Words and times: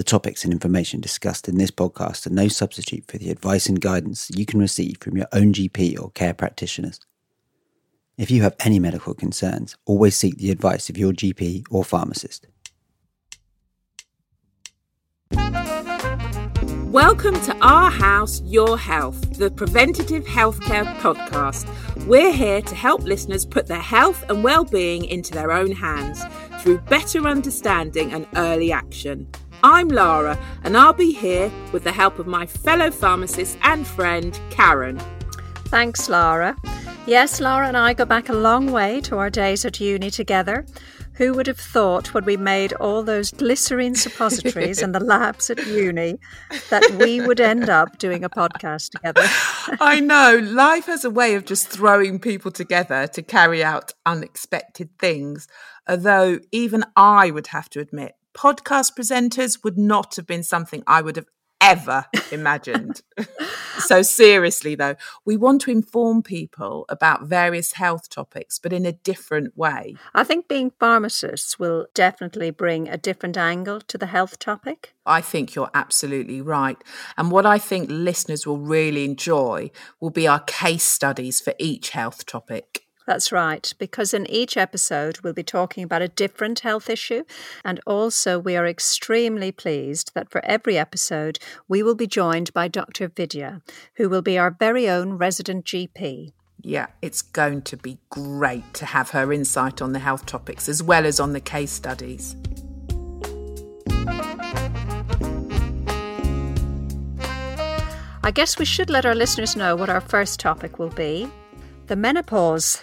The 0.00 0.04
topics 0.04 0.44
and 0.44 0.52
information 0.54 1.02
discussed 1.02 1.46
in 1.46 1.58
this 1.58 1.70
podcast 1.70 2.26
are 2.26 2.30
no 2.30 2.48
substitute 2.48 3.04
for 3.06 3.18
the 3.18 3.28
advice 3.28 3.66
and 3.66 3.78
guidance 3.78 4.30
you 4.34 4.46
can 4.46 4.58
receive 4.58 4.96
from 4.98 5.14
your 5.18 5.26
own 5.30 5.52
GP 5.52 6.00
or 6.00 6.10
care 6.12 6.32
practitioners. 6.32 7.00
If 8.16 8.30
you 8.30 8.40
have 8.40 8.56
any 8.60 8.78
medical 8.78 9.12
concerns, 9.12 9.76
always 9.84 10.16
seek 10.16 10.38
the 10.38 10.50
advice 10.50 10.88
of 10.88 10.96
your 10.96 11.12
GP 11.12 11.66
or 11.68 11.84
pharmacist. 11.84 12.46
Welcome 16.86 17.38
to 17.42 17.54
Our 17.60 17.90
House, 17.90 18.40
Your 18.46 18.78
Health, 18.78 19.34
the 19.36 19.50
preventative 19.50 20.24
healthcare 20.24 20.86
podcast. 21.00 21.68
We're 22.06 22.32
here 22.32 22.62
to 22.62 22.74
help 22.74 23.02
listeners 23.02 23.44
put 23.44 23.66
their 23.66 23.82
health 23.82 24.24
and 24.30 24.42
well-being 24.42 25.04
into 25.04 25.32
their 25.32 25.52
own 25.52 25.72
hands 25.72 26.24
through 26.62 26.78
better 26.78 27.28
understanding 27.28 28.14
and 28.14 28.26
early 28.34 28.72
action. 28.72 29.28
I'm 29.62 29.88
Lara, 29.88 30.38
and 30.64 30.74
I'll 30.74 30.94
be 30.94 31.12
here 31.12 31.52
with 31.70 31.84
the 31.84 31.92
help 31.92 32.18
of 32.18 32.26
my 32.26 32.46
fellow 32.46 32.90
pharmacist 32.90 33.58
and 33.62 33.86
friend, 33.86 34.38
Karen. 34.48 34.98
Thanks, 35.66 36.08
Lara. 36.08 36.56
Yes, 37.06 37.40
Lara 37.40 37.68
and 37.68 37.76
I 37.76 37.92
go 37.92 38.06
back 38.06 38.30
a 38.30 38.34
long 38.34 38.72
way 38.72 39.02
to 39.02 39.18
our 39.18 39.28
days 39.28 39.66
at 39.66 39.78
uni 39.78 40.10
together. 40.10 40.64
Who 41.14 41.34
would 41.34 41.46
have 41.46 41.58
thought 41.58 42.14
when 42.14 42.24
we 42.24 42.38
made 42.38 42.72
all 42.74 43.02
those 43.02 43.30
glycerine 43.32 43.94
suppositories 43.94 44.80
in 44.80 44.92
the 44.92 45.00
labs 45.04 45.50
at 45.50 45.66
uni 45.66 46.18
that 46.70 46.90
we 46.98 47.20
would 47.20 47.40
end 47.40 47.68
up 47.68 47.98
doing 47.98 48.24
a 48.24 48.30
podcast 48.30 48.92
together? 48.92 49.22
I 49.80 50.00
know. 50.00 50.40
Life 50.42 50.86
has 50.86 51.04
a 51.04 51.10
way 51.10 51.34
of 51.34 51.44
just 51.44 51.68
throwing 51.68 52.18
people 52.18 52.50
together 52.50 53.06
to 53.08 53.22
carry 53.22 53.62
out 53.62 53.92
unexpected 54.06 54.88
things. 54.98 55.46
Although, 55.86 56.38
even 56.50 56.84
I 56.96 57.30
would 57.30 57.48
have 57.48 57.68
to 57.70 57.80
admit, 57.80 58.14
podcast 58.34 58.96
presenters 58.96 59.62
would 59.64 59.78
not 59.78 60.16
have 60.16 60.26
been 60.26 60.42
something 60.42 60.82
I 60.86 61.02
would 61.02 61.16
have 61.16 61.26
ever 61.60 62.06
imagined. 62.32 63.02
so, 63.78 64.02
seriously, 64.02 64.74
though, 64.74 64.96
we 65.24 65.36
want 65.36 65.60
to 65.62 65.70
inform 65.70 66.22
people 66.22 66.86
about 66.88 67.24
various 67.24 67.74
health 67.74 68.08
topics, 68.08 68.58
but 68.58 68.72
in 68.72 68.86
a 68.86 68.92
different 68.92 69.56
way. 69.56 69.96
I 70.14 70.24
think 70.24 70.48
being 70.48 70.72
pharmacists 70.80 71.58
will 71.58 71.86
definitely 71.94 72.50
bring 72.50 72.88
a 72.88 72.96
different 72.96 73.36
angle 73.36 73.80
to 73.82 73.98
the 73.98 74.06
health 74.06 74.38
topic. 74.38 74.94
I 75.04 75.20
think 75.20 75.54
you're 75.54 75.70
absolutely 75.74 76.40
right. 76.40 76.82
And 77.16 77.30
what 77.30 77.46
I 77.46 77.58
think 77.58 77.90
listeners 77.90 78.46
will 78.46 78.58
really 78.58 79.04
enjoy 79.04 79.70
will 80.00 80.10
be 80.10 80.26
our 80.26 80.40
case 80.40 80.84
studies 80.84 81.40
for 81.40 81.54
each 81.58 81.90
health 81.90 82.26
topic. 82.26 82.86
That's 83.06 83.32
right, 83.32 83.72
because 83.78 84.14
in 84.14 84.28
each 84.30 84.56
episode 84.56 85.20
we'll 85.20 85.32
be 85.32 85.42
talking 85.42 85.82
about 85.82 86.02
a 86.02 86.08
different 86.08 86.60
health 86.60 86.88
issue. 86.88 87.24
And 87.64 87.80
also, 87.86 88.38
we 88.38 88.56
are 88.56 88.66
extremely 88.66 89.50
pleased 89.52 90.12
that 90.14 90.30
for 90.30 90.44
every 90.44 90.78
episode 90.78 91.38
we 91.66 91.82
will 91.82 91.94
be 91.94 92.06
joined 92.06 92.52
by 92.52 92.68
Dr. 92.68 93.08
Vidya, 93.08 93.62
who 93.96 94.08
will 94.08 94.22
be 94.22 94.38
our 94.38 94.50
very 94.50 94.88
own 94.88 95.14
resident 95.14 95.64
GP. 95.64 96.32
Yeah, 96.62 96.88
it's 97.00 97.22
going 97.22 97.62
to 97.62 97.76
be 97.76 97.98
great 98.10 98.74
to 98.74 98.84
have 98.84 99.10
her 99.10 99.32
insight 99.32 99.80
on 99.80 99.92
the 99.92 99.98
health 99.98 100.26
topics 100.26 100.68
as 100.68 100.82
well 100.82 101.06
as 101.06 101.18
on 101.18 101.32
the 101.32 101.40
case 101.40 101.72
studies. 101.72 102.36
I 108.22 108.30
guess 108.32 108.58
we 108.58 108.66
should 108.66 108.90
let 108.90 109.06
our 109.06 109.14
listeners 109.14 109.56
know 109.56 109.74
what 109.74 109.88
our 109.88 110.02
first 110.02 110.38
topic 110.38 110.78
will 110.78 110.90
be 110.90 111.30
the 111.90 111.96
menopause. 111.96 112.80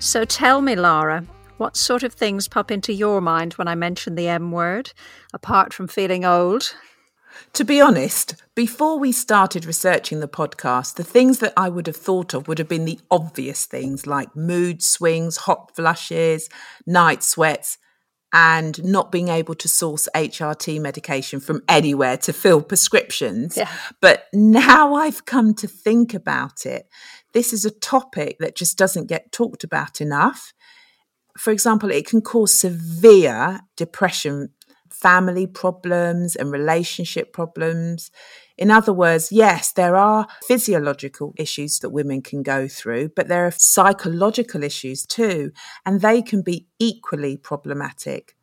So 0.00 0.24
tell 0.24 0.60
me, 0.60 0.74
Lara, 0.74 1.24
what 1.58 1.76
sort 1.76 2.02
of 2.02 2.12
things 2.12 2.48
pop 2.48 2.72
into 2.72 2.92
your 2.92 3.20
mind 3.20 3.52
when 3.52 3.68
I 3.68 3.76
mention 3.76 4.16
the 4.16 4.26
M 4.26 4.50
word, 4.50 4.92
apart 5.32 5.72
from 5.72 5.86
feeling 5.86 6.24
old? 6.24 6.74
To 7.52 7.64
be 7.64 7.80
honest, 7.80 8.34
before 8.56 8.98
we 8.98 9.12
started 9.12 9.64
researching 9.64 10.18
the 10.18 10.26
podcast, 10.26 10.96
the 10.96 11.04
things 11.04 11.38
that 11.38 11.52
I 11.56 11.68
would 11.68 11.86
have 11.86 11.94
thought 11.94 12.34
of 12.34 12.48
would 12.48 12.58
have 12.58 12.68
been 12.68 12.84
the 12.84 12.98
obvious 13.12 13.64
things 13.64 14.08
like 14.08 14.34
mood 14.34 14.82
swings, 14.82 15.36
hot 15.36 15.76
flushes, 15.76 16.48
night 16.84 17.22
sweats, 17.22 17.78
and 18.32 18.82
not 18.84 19.10
being 19.10 19.28
able 19.28 19.54
to 19.54 19.68
source 19.68 20.08
HRT 20.14 20.80
medication 20.80 21.40
from 21.40 21.62
anywhere 21.68 22.16
to 22.18 22.32
fill 22.32 22.60
prescriptions. 22.60 23.56
Yeah. 23.56 23.70
But 24.00 24.26
now 24.34 24.94
I've 24.94 25.24
come 25.24 25.54
to 25.54 25.66
think 25.66 26.12
about 26.12 26.66
it, 26.66 26.88
this 27.32 27.52
is 27.52 27.64
a 27.64 27.70
topic 27.70 28.36
that 28.40 28.56
just 28.56 28.78
doesn't 28.78 29.08
get 29.08 29.32
talked 29.32 29.64
about 29.64 30.00
enough. 30.00 30.52
For 31.36 31.52
example, 31.52 31.90
it 31.90 32.06
can 32.06 32.20
cause 32.20 32.58
severe 32.58 33.60
depression, 33.76 34.50
family 34.90 35.46
problems, 35.46 36.34
and 36.34 36.50
relationship 36.50 37.32
problems. 37.32 38.10
In 38.56 38.70
other 38.70 38.92
words, 38.92 39.30
yes, 39.30 39.72
there 39.72 39.94
are 39.94 40.26
physiological 40.46 41.32
issues 41.38 41.78
that 41.78 41.90
women 41.90 42.22
can 42.22 42.42
go 42.42 42.66
through, 42.66 43.10
but 43.14 43.28
there 43.28 43.46
are 43.46 43.52
psychological 43.52 44.64
issues 44.64 45.06
too, 45.06 45.52
and 45.86 46.00
they 46.00 46.22
can 46.22 46.42
be 46.42 46.66
equally 46.80 47.36
problematic. 47.36 48.34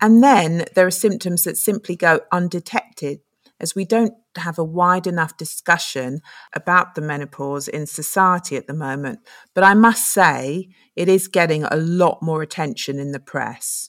And 0.00 0.22
then 0.22 0.64
there 0.74 0.86
are 0.86 0.90
symptoms 0.90 1.44
that 1.44 1.56
simply 1.56 1.96
go 1.96 2.20
undetected 2.30 3.20
as 3.64 3.74
we 3.74 3.86
don't 3.86 4.12
have 4.36 4.58
a 4.58 4.64
wide 4.64 5.06
enough 5.06 5.38
discussion 5.38 6.20
about 6.52 6.94
the 6.94 7.00
menopause 7.00 7.66
in 7.66 7.86
society 7.86 8.56
at 8.56 8.66
the 8.66 8.74
moment. 8.74 9.20
But 9.54 9.64
I 9.64 9.72
must 9.72 10.12
say, 10.12 10.68
it 10.94 11.08
is 11.08 11.28
getting 11.28 11.64
a 11.64 11.76
lot 11.76 12.18
more 12.20 12.42
attention 12.42 12.98
in 12.98 13.12
the 13.12 13.20
press. 13.20 13.88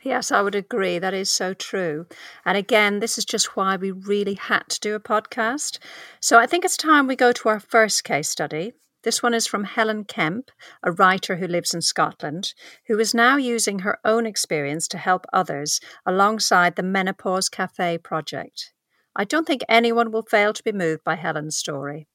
Yes, 0.00 0.30
I 0.30 0.42
would 0.42 0.54
agree. 0.54 1.00
That 1.00 1.14
is 1.14 1.28
so 1.28 1.54
true. 1.54 2.06
And 2.44 2.56
again, 2.56 3.00
this 3.00 3.18
is 3.18 3.24
just 3.24 3.56
why 3.56 3.74
we 3.74 3.90
really 3.90 4.34
had 4.34 4.68
to 4.68 4.78
do 4.78 4.94
a 4.94 5.00
podcast. 5.00 5.80
So 6.20 6.38
I 6.38 6.46
think 6.46 6.64
it's 6.64 6.76
time 6.76 7.08
we 7.08 7.16
go 7.16 7.32
to 7.32 7.48
our 7.48 7.58
first 7.58 8.04
case 8.04 8.28
study. 8.28 8.74
This 9.02 9.24
one 9.24 9.34
is 9.34 9.48
from 9.48 9.64
Helen 9.64 10.04
Kemp, 10.04 10.52
a 10.84 10.92
writer 10.92 11.36
who 11.36 11.48
lives 11.48 11.74
in 11.74 11.82
Scotland, 11.82 12.54
who 12.86 13.00
is 13.00 13.14
now 13.14 13.36
using 13.36 13.80
her 13.80 13.98
own 14.04 14.26
experience 14.26 14.86
to 14.88 14.98
help 14.98 15.26
others 15.32 15.80
alongside 16.04 16.76
the 16.76 16.84
Menopause 16.84 17.48
Cafe 17.48 17.98
project. 17.98 18.72
I 19.18 19.24
don't 19.24 19.46
think 19.46 19.62
anyone 19.66 20.12
will 20.12 20.22
fail 20.22 20.52
to 20.52 20.62
be 20.62 20.72
moved 20.72 21.02
by 21.02 21.14
Helen's 21.14 21.56
story. 21.56 22.06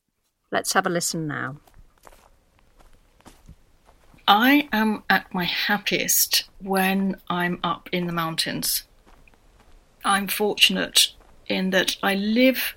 Let's 0.52 0.74
have 0.74 0.86
a 0.86 0.90
listen 0.90 1.26
now. 1.26 1.58
I 4.28 4.70
am 4.72 5.02
at 5.10 5.34
my 5.34 5.46
happiest 5.46 6.44
when 6.60 7.20
I'm 7.28 7.60
up 7.64 7.90
in 7.92 8.06
the 8.06 8.14
mountains. 8.14 8.84
I'm 10.06 10.28
fortunate 10.28 11.08
in 11.48 11.72
that 11.72 11.98
I 12.04 12.14
live 12.14 12.76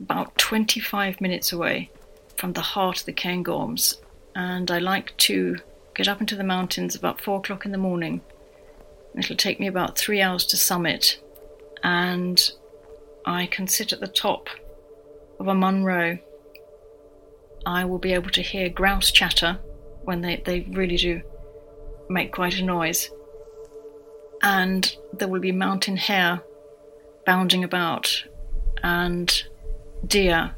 about 0.00 0.36
25 0.36 1.20
minutes 1.20 1.52
away 1.52 1.90
from 2.36 2.54
the 2.54 2.60
heart 2.60 3.00
of 3.00 3.06
the 3.06 3.12
Cairngorms, 3.12 3.98
and 4.34 4.68
I 4.68 4.80
like 4.80 5.16
to 5.18 5.58
get 5.94 6.08
up 6.08 6.20
into 6.20 6.34
the 6.34 6.42
mountains 6.42 6.96
about 6.96 7.20
four 7.20 7.38
o'clock 7.38 7.64
in 7.64 7.70
the 7.70 7.78
morning. 7.78 8.20
It'll 9.14 9.36
take 9.36 9.60
me 9.60 9.68
about 9.68 9.96
three 9.96 10.20
hours 10.20 10.44
to 10.46 10.56
summit, 10.56 11.22
and 11.84 12.50
I 13.24 13.46
can 13.46 13.66
sit 13.66 13.92
at 13.92 14.00
the 14.00 14.06
top 14.06 14.48
of 15.38 15.48
a 15.48 15.54
Munro. 15.54 16.18
I 17.66 17.84
will 17.84 17.98
be 17.98 18.12
able 18.12 18.30
to 18.30 18.42
hear 18.42 18.68
grouse 18.68 19.10
chatter 19.10 19.58
when 20.02 20.20
they, 20.20 20.42
they 20.44 20.60
really 20.70 20.96
do 20.96 21.22
make 22.08 22.32
quite 22.32 22.58
a 22.58 22.64
noise. 22.64 23.10
And 24.42 24.94
there 25.12 25.28
will 25.28 25.40
be 25.40 25.52
mountain 25.52 25.96
hare 25.96 26.42
bounding 27.24 27.64
about 27.64 28.24
and 28.82 29.42
deer. 30.06 30.54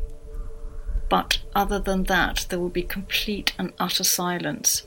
But 1.08 1.38
other 1.54 1.78
than 1.78 2.04
that, 2.04 2.46
there 2.48 2.58
will 2.58 2.68
be 2.68 2.82
complete 2.82 3.52
and 3.58 3.72
utter 3.78 4.02
silence. 4.02 4.82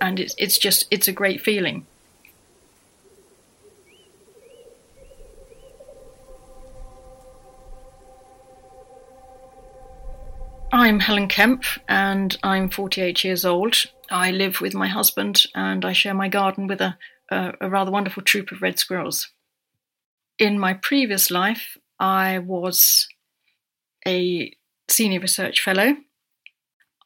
And 0.00 0.18
it's, 0.18 0.34
it's 0.38 0.56
just, 0.56 0.86
it's 0.90 1.08
a 1.08 1.12
great 1.12 1.42
feeling. 1.42 1.86
I'm 10.84 11.00
Helen 11.00 11.28
Kemp 11.28 11.64
and 11.88 12.36
I'm 12.42 12.68
48 12.68 13.24
years 13.24 13.46
old. 13.46 13.74
I 14.10 14.30
live 14.30 14.60
with 14.60 14.74
my 14.74 14.86
husband 14.86 15.46
and 15.54 15.82
I 15.82 15.94
share 15.94 16.12
my 16.12 16.28
garden 16.28 16.66
with 16.66 16.82
a, 16.82 16.98
a, 17.30 17.54
a, 17.62 17.70
rather 17.70 17.90
wonderful 17.90 18.22
troop 18.22 18.52
of 18.52 18.60
red 18.60 18.78
squirrels. 18.78 19.30
In 20.38 20.58
my 20.58 20.74
previous 20.74 21.30
life, 21.30 21.78
I 21.98 22.38
was 22.38 23.08
a 24.06 24.52
senior 24.86 25.20
research 25.20 25.62
fellow. 25.62 25.96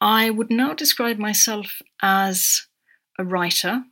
I 0.01 0.29
would 0.29 0.51
now 0.51 0.73
describe 0.73 1.17
myself 1.17 1.81
as 2.01 2.67
a 3.17 3.23
writer 3.23 3.83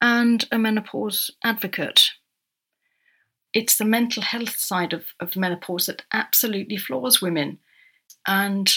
and 0.00 0.46
a 0.52 0.58
menopause 0.58 1.32
advocate. 1.42 2.10
It's 3.52 3.76
the 3.76 3.84
mental 3.84 4.22
health 4.22 4.56
side 4.56 4.92
of, 4.92 5.06
of 5.18 5.34
menopause 5.34 5.86
that 5.86 6.02
absolutely 6.12 6.76
floors 6.76 7.20
women. 7.20 7.58
And 8.24 8.72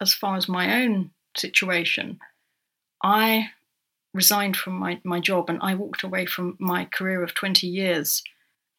as 0.00 0.14
far 0.14 0.36
as 0.36 0.48
my 0.48 0.82
own 0.82 1.10
situation, 1.36 2.18
I 3.02 3.50
resigned 4.14 4.56
from 4.56 4.74
my, 4.74 5.00
my 5.04 5.20
job 5.20 5.50
and 5.50 5.58
I 5.62 5.74
walked 5.74 6.02
away 6.02 6.26
from 6.26 6.56
my 6.58 6.86
career 6.86 7.22
of 7.22 7.34
20 7.34 7.66
years 7.66 8.22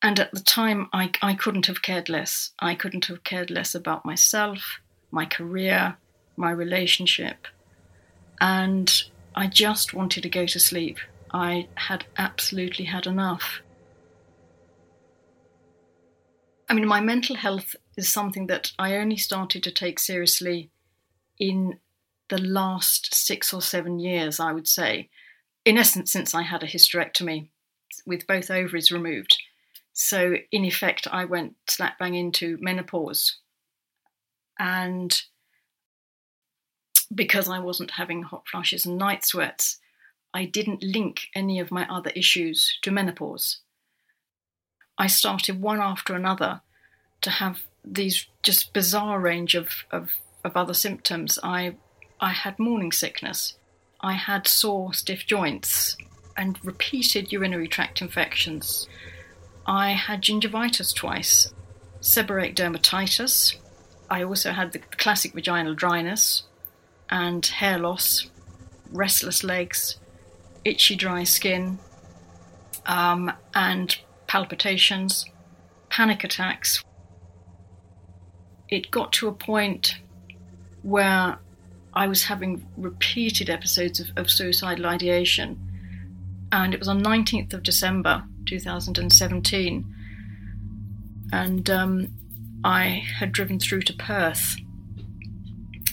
And 0.01 0.19
at 0.19 0.31
the 0.31 0.39
time, 0.39 0.89
I, 0.93 1.11
I 1.21 1.33
couldn't 1.33 1.65
have 1.65 1.81
cared 1.81 2.07
less. 2.07 2.51
I 2.59 2.75
couldn't 2.75 3.05
have 3.05 3.23
cared 3.23 3.49
less 3.49 3.73
about 3.73 4.05
myself, 4.05 4.79
my 5.11 5.25
career, 5.25 5.97
my 6.35 6.51
relationship. 6.51 7.47
And 8.39 8.91
I 9.35 9.47
just 9.47 9.93
wanted 9.93 10.23
to 10.23 10.29
go 10.29 10.45
to 10.45 10.59
sleep. 10.59 10.99
I 11.33 11.67
had 11.75 12.05
absolutely 12.17 12.85
had 12.85 13.07
enough. 13.07 13.61
I 16.69 16.73
mean, 16.73 16.87
my 16.87 17.01
mental 17.01 17.35
health 17.35 17.75
is 17.95 18.07
something 18.07 18.47
that 18.47 18.71
I 18.77 18.97
only 18.97 19.17
started 19.17 19.63
to 19.63 19.71
take 19.71 19.99
seriously 19.99 20.69
in 21.39 21.79
the 22.29 22.41
last 22.41 23.13
six 23.13 23.53
or 23.53 23.61
seven 23.61 23.99
years, 23.99 24.39
I 24.39 24.51
would 24.51 24.67
say. 24.67 25.09
In 25.65 25.77
essence, 25.77 26.11
since 26.11 26.33
I 26.33 26.43
had 26.43 26.63
a 26.63 26.67
hysterectomy 26.67 27.49
with 28.05 28.27
both 28.27 28.51
ovaries 28.51 28.91
removed. 28.91 29.37
So, 29.93 30.35
in 30.51 30.63
effect, 30.63 31.07
I 31.11 31.25
went 31.25 31.55
slap 31.67 31.99
bang 31.99 32.15
into 32.15 32.57
menopause. 32.61 33.37
And 34.59 35.19
because 37.13 37.49
I 37.49 37.59
wasn't 37.59 37.91
having 37.91 38.23
hot 38.23 38.47
flushes 38.47 38.85
and 38.85 38.97
night 38.97 39.25
sweats, 39.25 39.79
I 40.33 40.45
didn't 40.45 40.83
link 40.83 41.27
any 41.33 41.59
of 41.59 41.71
my 41.71 41.87
other 41.89 42.11
issues 42.11 42.77
to 42.81 42.91
menopause. 42.91 43.59
I 44.97 45.07
started 45.07 45.61
one 45.61 45.79
after 45.79 46.15
another 46.15 46.61
to 47.21 47.29
have 47.29 47.61
these 47.83 48.27
just 48.43 48.73
bizarre 48.73 49.19
range 49.19 49.55
of, 49.55 49.69
of, 49.91 50.11
of 50.47 50.57
other 50.57 50.73
symptoms. 50.73 51.37
I 51.43 51.75
I 52.19 52.31
had 52.31 52.57
morning 52.57 52.91
sickness. 52.91 53.53
I 54.01 54.13
had 54.13 54.47
sore, 54.47 54.93
stiff 54.93 55.25
joints 55.27 55.95
and 56.35 56.57
repeated 56.63 57.31
urinary 57.31 57.67
tract 57.67 58.01
infections. 58.01 58.87
I 59.65 59.91
had 59.91 60.21
gingivitis 60.21 60.95
twice, 60.95 61.53
seborrheic 62.01 62.55
dermatitis. 62.55 63.55
I 64.09 64.23
also 64.23 64.51
had 64.51 64.71
the 64.71 64.79
classic 64.79 65.33
vaginal 65.33 65.75
dryness 65.75 66.43
and 67.09 67.45
hair 67.45 67.77
loss, 67.77 68.29
restless 68.91 69.43
legs, 69.43 69.97
itchy, 70.63 70.95
dry 70.95 71.23
skin, 71.23 71.79
um, 72.85 73.31
and 73.53 73.97
palpitations, 74.27 75.25
panic 75.89 76.23
attacks. 76.23 76.83
It 78.69 78.91
got 78.91 79.11
to 79.13 79.27
a 79.27 79.33
point 79.33 79.95
where 80.81 81.39
I 81.93 82.07
was 82.07 82.23
having 82.23 82.65
repeated 82.77 83.49
episodes 83.49 83.99
of, 83.99 84.07
of 84.15 84.29
suicidal 84.29 84.85
ideation. 84.85 85.59
And 86.51 86.73
it 86.73 86.79
was 86.79 86.87
on 86.87 87.03
19th 87.03 87.53
of 87.53 87.63
December 87.63 88.23
2017, 88.45 89.93
and 91.33 91.69
um, 91.69 92.07
I 92.63 93.03
had 93.19 93.31
driven 93.31 93.59
through 93.59 93.81
to 93.81 93.93
Perth, 93.93 94.55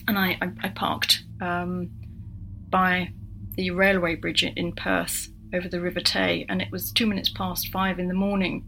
and 0.06 0.18
I, 0.18 0.38
I, 0.40 0.50
I 0.62 0.68
parked 0.68 1.24
um, 1.40 1.90
by 2.70 3.10
the 3.56 3.70
railway 3.70 4.14
bridge 4.14 4.42
in 4.42 4.72
Perth 4.72 5.28
over 5.52 5.68
the 5.68 5.80
River 5.80 6.00
Tay, 6.00 6.46
and 6.48 6.62
it 6.62 6.70
was 6.70 6.92
two 6.92 7.06
minutes 7.06 7.28
past 7.28 7.68
five 7.68 7.98
in 7.98 8.08
the 8.08 8.14
morning, 8.14 8.64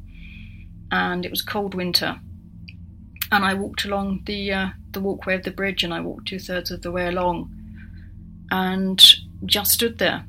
and 0.91 1.25
it 1.25 1.31
was 1.31 1.43
cold 1.43 1.75
winter, 1.75 2.21
and 3.37 3.45
I 3.45 3.55
walked 3.55 3.85
along 3.85 4.23
the 4.27 4.53
uh, 4.53 4.69
the 4.93 5.01
walkway 5.01 5.35
of 5.35 5.45
the 5.45 5.51
bridge, 5.51 5.85
and 5.85 5.95
I 5.95 6.01
walked 6.01 6.29
two 6.29 6.39
thirds 6.39 6.71
of 6.71 6.83
the 6.83 6.91
way 6.91 7.07
along, 7.07 7.51
and 8.51 9.05
just 9.45 9.73
stood 9.73 9.99
there 9.99 10.25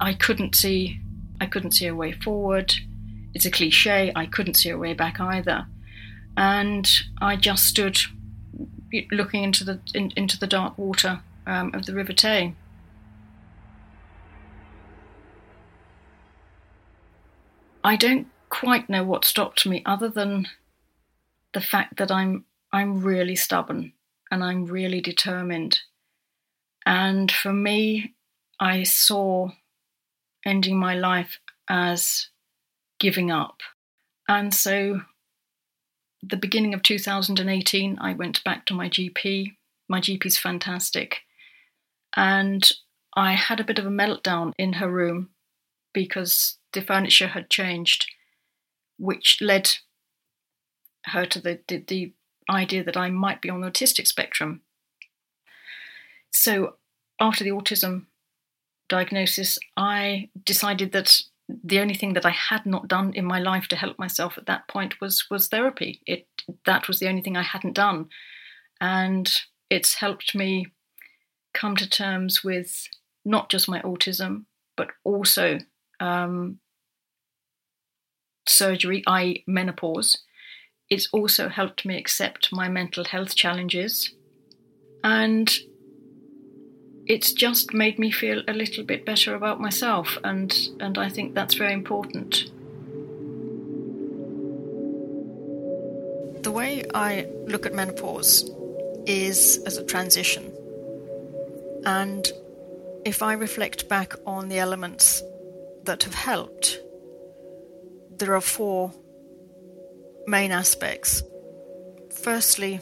I 0.00 0.12
couldn't 0.12 0.54
see 0.54 1.00
I 1.40 1.46
couldn't 1.46 1.72
see 1.72 1.86
a 1.86 1.94
way 1.94 2.12
forward. 2.12 2.74
It's 3.32 3.46
a 3.46 3.50
cliche. 3.50 4.12
I 4.14 4.26
couldn't 4.26 4.54
see 4.54 4.68
a 4.68 4.78
way 4.78 4.94
back 4.94 5.20
either, 5.20 5.66
and 6.36 6.88
I 7.20 7.36
just 7.36 7.64
stood 7.64 7.98
looking 9.10 9.42
into 9.42 9.64
the 9.64 9.80
in, 9.94 10.12
into 10.16 10.38
the 10.38 10.46
dark 10.46 10.78
water 10.78 11.20
um, 11.46 11.74
of 11.74 11.86
the 11.86 11.94
River 11.94 12.12
Tay. 12.12 12.54
I 17.82 17.96
don't 17.96 18.28
quite 18.48 18.88
know 18.88 19.04
what 19.04 19.24
stopped 19.24 19.66
me, 19.66 19.82
other 19.84 20.08
than 20.08 20.48
the 21.54 21.60
fact 21.60 21.96
that 21.96 22.10
I'm 22.10 22.44
I'm 22.72 23.02
really 23.02 23.36
stubborn 23.36 23.92
and 24.30 24.42
I'm 24.42 24.66
really 24.66 25.00
determined. 25.00 25.80
And 26.84 27.30
for 27.30 27.52
me, 27.52 28.14
I 28.60 28.82
saw 28.82 29.50
ending 30.44 30.78
my 30.78 30.94
life 30.94 31.38
as 31.68 32.28
giving 32.98 33.30
up. 33.30 33.60
And 34.28 34.52
so, 34.52 35.02
the 36.22 36.36
beginning 36.36 36.74
of 36.74 36.82
2018, 36.82 37.98
I 38.00 38.12
went 38.14 38.42
back 38.42 38.66
to 38.66 38.74
my 38.74 38.88
GP. 38.88 39.52
My 39.88 40.00
GP's 40.00 40.38
fantastic. 40.38 41.20
And 42.16 42.70
I 43.16 43.34
had 43.34 43.60
a 43.60 43.64
bit 43.64 43.78
of 43.78 43.86
a 43.86 43.90
meltdown 43.90 44.52
in 44.58 44.74
her 44.74 44.90
room 44.90 45.30
because 45.92 46.58
the 46.72 46.82
furniture 46.82 47.28
had 47.28 47.50
changed, 47.50 48.06
which 48.98 49.38
led 49.40 49.76
her 51.06 51.26
to 51.26 51.40
the, 51.40 51.60
the, 51.68 51.84
the 51.86 52.12
idea 52.48 52.84
that 52.84 52.96
I 52.96 53.10
might 53.10 53.40
be 53.40 53.50
on 53.50 53.60
the 53.60 53.70
autistic 53.70 54.06
spectrum. 54.06 54.62
So, 56.32 56.76
after 57.20 57.44
the 57.44 57.50
autism 57.50 58.06
diagnosis, 58.88 59.58
I 59.76 60.30
decided 60.44 60.92
that 60.92 61.20
the 61.48 61.78
only 61.78 61.94
thing 61.94 62.14
that 62.14 62.26
I 62.26 62.30
had 62.30 62.66
not 62.66 62.88
done 62.88 63.12
in 63.14 63.24
my 63.24 63.38
life 63.38 63.68
to 63.68 63.76
help 63.76 63.98
myself 63.98 64.36
at 64.38 64.46
that 64.46 64.66
point 64.66 65.00
was 65.00 65.26
was 65.30 65.48
therapy. 65.48 66.00
It 66.06 66.26
that 66.64 66.88
was 66.88 66.98
the 66.98 67.08
only 67.08 67.22
thing 67.22 67.36
I 67.36 67.42
hadn't 67.42 67.74
done, 67.74 68.08
and 68.80 69.32
it's 69.70 69.94
helped 69.94 70.34
me 70.34 70.66
come 71.52 71.76
to 71.76 71.88
terms 71.88 72.42
with 72.42 72.88
not 73.24 73.48
just 73.48 73.68
my 73.68 73.80
autism 73.82 74.44
but 74.76 74.88
also 75.04 75.58
um, 76.00 76.58
surgery, 78.46 79.02
i.e., 79.06 79.44
menopause. 79.46 80.18
It's 80.90 81.08
also 81.12 81.48
helped 81.48 81.84
me 81.84 81.96
accept 81.96 82.52
my 82.52 82.68
mental 82.68 83.04
health 83.04 83.34
challenges, 83.34 84.14
and 85.02 85.50
it's 87.06 87.32
just 87.32 87.74
made 87.74 87.98
me 87.98 88.10
feel 88.10 88.42
a 88.48 88.52
little 88.52 88.84
bit 88.84 89.04
better 89.04 89.34
about 89.34 89.60
myself, 89.60 90.18
and, 90.24 90.56
and 90.80 90.98
I 90.98 91.08
think 91.08 91.34
that's 91.34 91.54
very 91.54 91.72
important. 91.72 92.50
The 96.42 96.52
way 96.52 96.84
I 96.94 97.26
look 97.46 97.64
at 97.64 97.72
menopause 97.72 98.50
is 99.06 99.58
as 99.66 99.78
a 99.78 99.84
transition. 99.84 100.52
And 101.84 102.30
if 103.04 103.22
I 103.22 103.34
reflect 103.34 103.88
back 103.88 104.14
on 104.26 104.48
the 104.48 104.58
elements 104.58 105.22
that 105.84 106.02
have 106.04 106.14
helped, 106.14 106.80
there 108.16 108.34
are 108.34 108.40
four 108.40 108.92
main 110.26 110.52
aspects. 110.52 111.22
Firstly, 112.10 112.80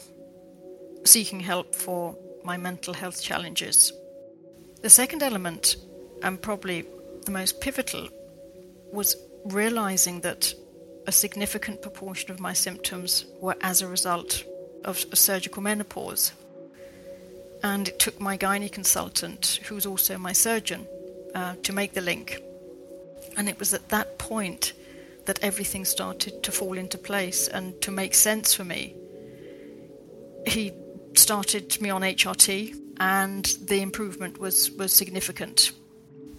seeking 1.03 1.39
help 1.39 1.75
for 1.75 2.15
my 2.43 2.57
mental 2.57 2.93
health 2.93 3.21
challenges. 3.21 3.91
The 4.81 4.89
second 4.89 5.23
element, 5.23 5.75
and 6.21 6.41
probably 6.41 6.85
the 7.25 7.31
most 7.31 7.61
pivotal, 7.61 8.09
was 8.91 9.15
realizing 9.45 10.21
that 10.21 10.53
a 11.07 11.11
significant 11.11 11.81
proportion 11.81 12.31
of 12.31 12.39
my 12.39 12.53
symptoms 12.53 13.25
were 13.41 13.57
as 13.61 13.81
a 13.81 13.87
result 13.87 14.43
of 14.85 15.05
surgical 15.13 15.61
menopause. 15.61 16.31
And 17.61 17.87
it 17.87 17.99
took 17.99 18.19
my 18.19 18.37
gynae 18.37 18.71
consultant, 18.71 19.59
who 19.65 19.75
was 19.75 19.85
also 19.85 20.17
my 20.17 20.33
surgeon, 20.33 20.87
uh, 21.33 21.55
to 21.63 21.73
make 21.73 21.93
the 21.93 22.01
link. 22.01 22.41
And 23.37 23.49
it 23.49 23.57
was 23.59 23.73
at 23.73 23.89
that 23.89 24.17
point 24.17 24.73
that 25.25 25.39
everything 25.41 25.85
started 25.85 26.43
to 26.43 26.51
fall 26.51 26.77
into 26.77 26.97
place 26.97 27.47
and 27.47 27.79
to 27.81 27.91
make 27.91 28.13
sense 28.13 28.53
for 28.53 28.63
me. 28.63 28.95
He 30.45 30.73
started 31.13 31.79
me 31.81 31.89
on 31.89 32.01
HRT, 32.01 32.75
and 32.99 33.45
the 33.65 33.81
improvement 33.81 34.39
was, 34.39 34.71
was 34.71 34.93
significant. 34.93 35.71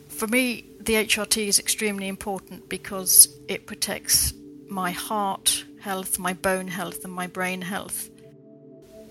For 0.08 0.26
me, 0.26 0.64
the 0.80 0.94
HRT 0.94 1.46
is 1.48 1.58
extremely 1.58 2.08
important 2.08 2.68
because 2.68 3.28
it 3.48 3.66
protects 3.66 4.32
my 4.68 4.90
heart 4.90 5.64
health, 5.80 6.18
my 6.18 6.32
bone 6.32 6.68
health, 6.68 7.04
and 7.04 7.12
my 7.12 7.26
brain 7.26 7.60
health. 7.62 8.10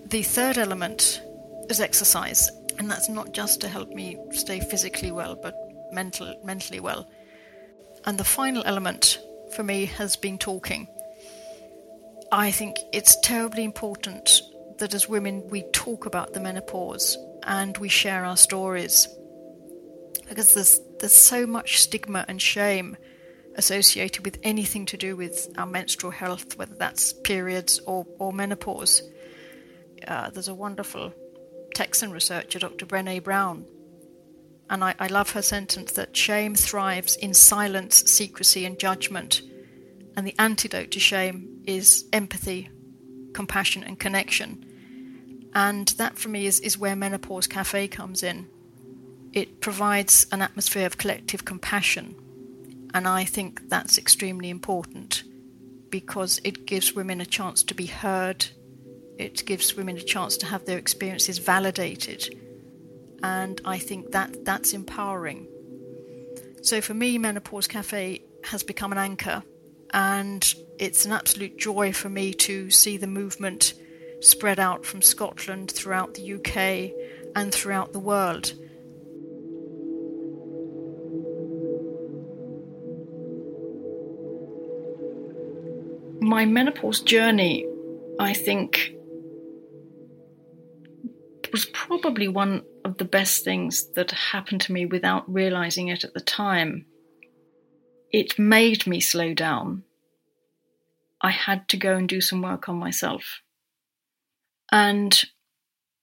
The 0.06 0.22
third 0.22 0.58
element 0.58 1.20
is 1.68 1.80
exercise, 1.80 2.50
and 2.78 2.90
that's 2.90 3.08
not 3.08 3.32
just 3.32 3.60
to 3.60 3.68
help 3.68 3.90
me 3.90 4.18
stay 4.32 4.60
physically 4.60 5.12
well, 5.12 5.36
but 5.40 5.54
mental, 5.92 6.34
mentally 6.44 6.80
well. 6.80 7.08
And 8.04 8.18
the 8.18 8.24
final 8.24 8.62
element 8.66 9.18
for 9.54 9.62
me 9.62 9.86
has 9.86 10.16
been 10.16 10.38
talking. 10.38 10.88
I 12.32 12.50
think 12.50 12.76
it's 12.92 13.18
terribly 13.20 13.64
important 13.64 14.42
that 14.78 14.94
as 14.94 15.08
women 15.08 15.48
we 15.48 15.62
talk 15.72 16.06
about 16.06 16.32
the 16.32 16.40
menopause 16.40 17.16
and 17.44 17.78
we 17.78 17.88
share 17.88 18.24
our 18.24 18.36
stories 18.36 19.08
because 20.28 20.54
there's 20.54 20.80
there's 20.98 21.14
so 21.14 21.46
much 21.46 21.80
stigma 21.80 22.24
and 22.26 22.40
shame 22.40 22.96
associated 23.56 24.24
with 24.24 24.38
anything 24.42 24.86
to 24.86 24.96
do 24.96 25.16
with 25.16 25.48
our 25.56 25.66
menstrual 25.66 26.10
health, 26.10 26.58
whether 26.58 26.74
that's 26.74 27.12
periods 27.12 27.78
or, 27.86 28.06
or 28.18 28.32
menopause. 28.32 29.02
Uh, 30.06 30.30
there's 30.30 30.48
a 30.48 30.54
wonderful 30.54 31.12
Texan 31.74 32.10
researcher, 32.10 32.58
Dr. 32.58 32.86
Brene 32.86 33.22
Brown, 33.22 33.64
and 34.70 34.82
I, 34.82 34.94
I 34.98 35.06
love 35.08 35.30
her 35.32 35.42
sentence 35.42 35.92
that 35.92 36.16
shame 36.16 36.54
thrives 36.54 37.16
in 37.16 37.34
silence, 37.34 38.10
secrecy, 38.10 38.64
and 38.64 38.78
judgment. 38.78 39.42
And 40.16 40.26
the 40.26 40.34
antidote 40.38 40.90
to 40.92 41.00
shame 41.00 41.62
is 41.66 42.04
empathy, 42.12 42.70
compassion, 43.32 43.84
and 43.84 43.98
connection. 43.98 44.64
And 45.54 45.88
that 45.88 46.18
for 46.18 46.28
me 46.28 46.46
is, 46.46 46.60
is 46.60 46.78
where 46.78 46.96
Menopause 46.96 47.46
Cafe 47.46 47.88
comes 47.88 48.22
in. 48.22 48.48
It 49.32 49.60
provides 49.60 50.26
an 50.32 50.42
atmosphere 50.42 50.86
of 50.86 50.98
collective 50.98 51.44
compassion. 51.44 52.16
And 52.94 53.08
I 53.08 53.24
think 53.24 53.68
that's 53.68 53.98
extremely 53.98 54.50
important 54.50 55.24
because 55.90 56.40
it 56.44 56.66
gives 56.66 56.94
women 56.94 57.20
a 57.20 57.26
chance 57.26 57.62
to 57.64 57.74
be 57.74 57.86
heard, 57.86 58.46
it 59.18 59.44
gives 59.46 59.76
women 59.76 59.96
a 59.96 60.02
chance 60.02 60.36
to 60.38 60.46
have 60.46 60.64
their 60.64 60.78
experiences 60.78 61.38
validated. 61.38 62.40
And 63.24 63.58
I 63.64 63.78
think 63.78 64.12
that 64.12 64.44
that's 64.44 64.74
empowering. 64.74 65.48
So 66.60 66.82
for 66.82 66.92
me, 66.92 67.16
Menopause 67.16 67.66
Cafe 67.66 68.22
has 68.44 68.62
become 68.62 68.92
an 68.92 68.98
anchor, 68.98 69.42
and 69.94 70.54
it's 70.78 71.06
an 71.06 71.12
absolute 71.12 71.56
joy 71.56 71.94
for 71.94 72.10
me 72.10 72.34
to 72.34 72.70
see 72.70 72.98
the 72.98 73.06
movement 73.06 73.72
spread 74.20 74.60
out 74.60 74.84
from 74.84 75.00
Scotland 75.00 75.70
throughout 75.70 76.12
the 76.12 76.34
UK 76.34 76.92
and 77.34 77.50
throughout 77.50 77.94
the 77.94 77.98
world. 77.98 78.52
My 86.20 86.44
menopause 86.44 87.00
journey, 87.00 87.66
I 88.20 88.34
think, 88.34 88.94
was 91.50 91.64
probably 91.64 92.28
one 92.28 92.64
of 92.84 92.98
the 92.98 93.04
best 93.04 93.44
things 93.44 93.92
that 93.94 94.10
happened 94.10 94.60
to 94.62 94.72
me 94.72 94.86
without 94.86 95.32
realizing 95.32 95.88
it 95.88 96.04
at 96.04 96.14
the 96.14 96.20
time. 96.20 96.86
It 98.12 98.38
made 98.38 98.86
me 98.86 99.00
slow 99.00 99.34
down. 99.34 99.84
I 101.20 101.30
had 101.30 101.68
to 101.70 101.76
go 101.76 101.96
and 101.96 102.08
do 102.08 102.20
some 102.20 102.42
work 102.42 102.68
on 102.68 102.76
myself. 102.76 103.40
And 104.70 105.18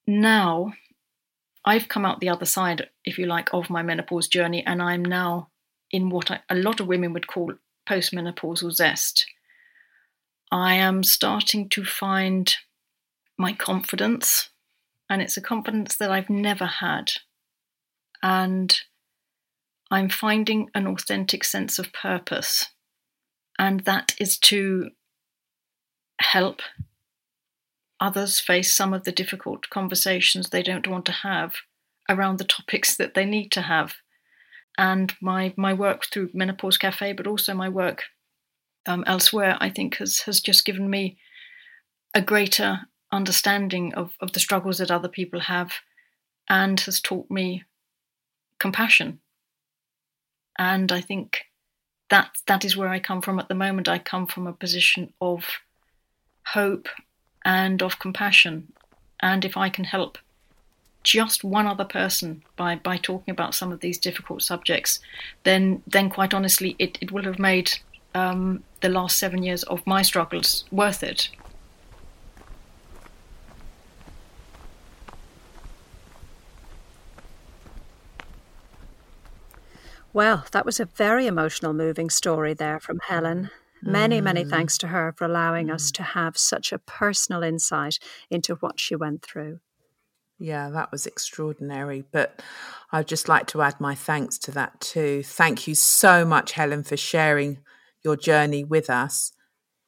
now 0.08 0.74
I've 1.64 1.88
come 1.88 2.06
out 2.06 2.20
the 2.20 2.30
other 2.30 2.46
side, 2.46 2.90
if 3.06 3.18
you 3.18 3.28
like, 3.28 3.54
of 3.54 3.70
my 3.70 3.84
menopause 3.84 4.28
journey, 4.28 4.66
and 4.66 4.82
I'm 4.82 5.06
now 5.06 5.50
in 5.92 6.10
what 6.10 6.32
I, 6.32 6.40
a 6.50 6.56
lot 6.56 6.80
of 6.80 6.88
women 6.88 7.14
would 7.14 7.28
call 7.28 7.54
postmenopausal 7.88 8.72
zest. 8.72 9.26
I 10.52 10.76
am 10.76 11.04
starting 11.04 11.70
to 11.70 11.86
find 11.86 12.54
my 13.38 13.54
confidence, 13.54 14.50
and 15.12 15.22
it's 15.22 15.36
a 15.36 15.41
confidence 15.41 15.98
that 15.98 16.10
I've 16.10 16.30
never 16.30 16.65
had. 16.65 17.12
And 18.24 18.80
I'm 19.91 20.08
finding 20.08 20.70
an 20.74 20.88
authentic 20.88 21.44
sense 21.44 21.77
of 21.77 21.91
purpose, 21.91 22.68
and 23.60 23.82
that 23.82 24.15
is 24.20 24.38
to 24.39 24.91
help 26.22 26.62
others 28.00 28.39
face 28.39 28.74
some 28.74 28.94
of 28.94 29.03
the 29.03 29.12
difficult 29.12 29.70
conversations 29.70 30.50
they 30.50 30.63
don't 30.63 30.88
want 30.88 31.06
to 31.08 31.12
have 31.12 31.56
around 32.10 32.38
the 32.38 32.46
topics 32.46 32.96
that 32.96 33.13
they 33.13 33.25
need 33.25 33.51
to 33.51 33.63
have. 33.63 33.96
And 34.77 35.13
my, 35.22 35.53
my 35.58 35.74
work 35.74 36.06
through 36.06 36.30
Menopause 36.34 36.77
Cafe, 36.77 37.12
but 37.13 37.27
also 37.27 37.53
my 37.53 37.68
work 37.68 38.03
um, 38.86 39.03
elsewhere, 39.06 39.58
I 39.60 39.70
think 39.70 39.98
has, 39.98 40.22
has 40.22 40.39
just 40.39 40.63
given 40.63 40.89
me 40.89 41.18
a 42.13 42.22
greater 42.22 42.88
understanding 43.12 43.94
of, 43.94 44.13
of 44.20 44.34
the 44.34 44.39
struggles 44.39 44.77
that 44.77 44.91
other 44.91 45.08
people 45.08 45.41
have 45.41 45.74
and 46.50 46.80
has 46.82 47.00
taught 47.00 47.30
me 47.30 47.63
compassion. 48.60 49.20
And 50.58 50.91
I 50.91 51.01
think 51.01 51.46
that 52.10 52.30
that 52.48 52.65
is 52.65 52.77
where 52.77 52.89
I 52.89 53.00
come 53.00 53.22
from 53.22 53.39
at 53.39 53.48
the 53.48 53.56
moment. 53.56 53.88
I 53.88 53.98
come 53.98 54.27
from 54.27 54.48
a 54.48 54.53
position 54.53 55.13
of 55.22 55.46
hope 56.46 56.88
and 57.44 57.82
of 57.82 58.00
compassion. 58.00 58.74
And 59.22 59.46
if 59.46 59.58
I 59.58 59.70
can 59.70 59.86
help 59.86 60.18
just 61.03 61.44
one 61.44 61.65
other 61.65 61.86
person 61.86 62.44
by, 62.56 62.75
by 62.75 62.98
talking 62.98 63.32
about 63.32 63.56
some 63.56 63.72
of 63.72 63.80
these 63.80 63.98
difficult 63.98 64.44
subjects, 64.44 65.00
then 65.44 65.82
then 65.88 66.10
quite 66.10 66.34
honestly, 66.34 66.75
it, 66.77 66.98
it 67.01 67.12
will 67.12 67.24
have 67.24 67.39
made 67.39 67.72
um, 68.13 68.63
the 68.82 68.89
last 68.89 69.18
seven 69.18 69.41
years 69.41 69.63
of 69.63 69.86
my 69.88 70.01
struggles 70.01 70.65
worth 70.72 71.01
it. 71.01 71.30
Well, 80.13 80.46
that 80.51 80.65
was 80.65 80.80
a 80.80 80.86
very 80.86 81.27
emotional, 81.27 81.74
moving 81.74 82.10
story 82.10 82.53
there 82.53 82.80
from 82.80 83.00
Helen. 83.08 83.50
Many, 83.82 84.20
mm. 84.20 84.24
many 84.24 84.44
thanks 84.44 84.77
to 84.80 84.88
her 84.88 85.13
for 85.15 85.24
allowing 85.25 85.68
mm. 85.68 85.74
us 85.74 85.91
to 85.91 86.03
have 86.03 86.38
such 86.38 86.74
a 86.74 86.80
personal 86.80 87.44
insight 87.44 88.00
into 88.30 88.56
what 88.56 88.80
she 88.80 88.96
went 88.96 89.24
through. 89.24 89.60
Yeah, 90.38 90.70
that 90.72 90.91
was 90.91 91.06
extraordinary. 91.06 92.03
But 92.12 92.41
I'd 92.91 93.08
just 93.08 93.30
like 93.30 93.48
to 93.48 93.62
add 93.62 93.80
my 93.80 93.96
thanks 93.96 94.38
to 94.39 94.51
that 94.51 94.82
too. 94.82 95.24
Thank 95.24 95.65
you 95.68 95.75
so 95.75 96.25
much, 96.25 96.51
Helen, 96.53 96.84
for 96.84 96.98
sharing 96.98 97.60
your 98.03 98.18
journey 98.18 98.63
with 98.63 98.89
us. 98.89 99.34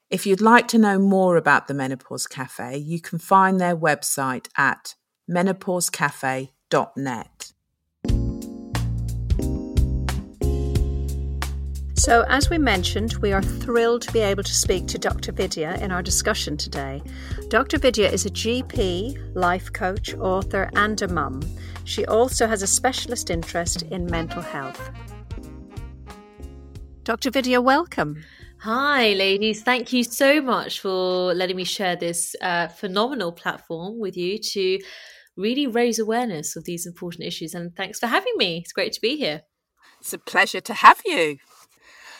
If 0.09 0.27
you'd 0.27 0.41
like 0.41 0.67
to 0.69 0.77
know 0.77 0.99
more 0.99 1.37
about 1.37 1.67
the 1.67 1.73
Menopause 1.73 2.27
Cafe, 2.27 2.77
you 2.77 3.01
can 3.01 3.19
find 3.19 3.59
their 3.59 3.75
website 3.75 4.47
at 4.55 4.95
menopausecafe.net. 5.29 7.52
So, 12.03 12.25
as 12.27 12.49
we 12.49 12.57
mentioned, 12.57 13.13
we 13.21 13.31
are 13.31 13.41
thrilled 13.41 14.01
to 14.01 14.11
be 14.11 14.19
able 14.19 14.43
to 14.43 14.53
speak 14.53 14.87
to 14.87 14.97
Dr. 14.97 15.31
Vidya 15.31 15.75
in 15.75 15.89
our 15.89 16.01
discussion 16.01 16.57
today. 16.57 17.01
Dr. 17.47 17.77
Vidya 17.77 18.09
is 18.09 18.25
a 18.25 18.29
GP, 18.29 19.33
life 19.35 19.71
coach, 19.71 20.13
author, 20.15 20.69
and 20.75 21.01
a 21.01 21.07
mum. 21.07 21.41
She 21.85 22.05
also 22.05 22.45
has 22.45 22.61
a 22.61 22.67
specialist 22.67 23.29
interest 23.29 23.83
in 23.83 24.05
mental 24.05 24.41
health. 24.41 24.91
Dr. 27.05 27.31
Vidya, 27.31 27.61
welcome. 27.61 28.21
Hi, 28.59 29.13
ladies. 29.13 29.63
Thank 29.63 29.93
you 29.93 30.03
so 30.03 30.41
much 30.41 30.81
for 30.81 31.33
letting 31.33 31.55
me 31.55 31.63
share 31.63 31.95
this 31.95 32.35
uh, 32.41 32.67
phenomenal 32.67 33.31
platform 33.31 33.97
with 33.97 34.17
you 34.17 34.39
to 34.39 34.79
really 35.37 35.67
raise 35.67 35.99
awareness 35.99 36.57
of 36.57 36.65
these 36.65 36.85
important 36.85 37.23
issues. 37.23 37.53
And 37.53 37.73
thanks 37.77 37.99
for 37.99 38.07
having 38.07 38.33
me. 38.35 38.57
It's 38.57 38.73
great 38.73 38.91
to 38.91 38.99
be 38.99 39.15
here. 39.15 39.43
It's 40.01 40.11
a 40.11 40.17
pleasure 40.17 40.59
to 40.59 40.73
have 40.73 41.01
you. 41.05 41.37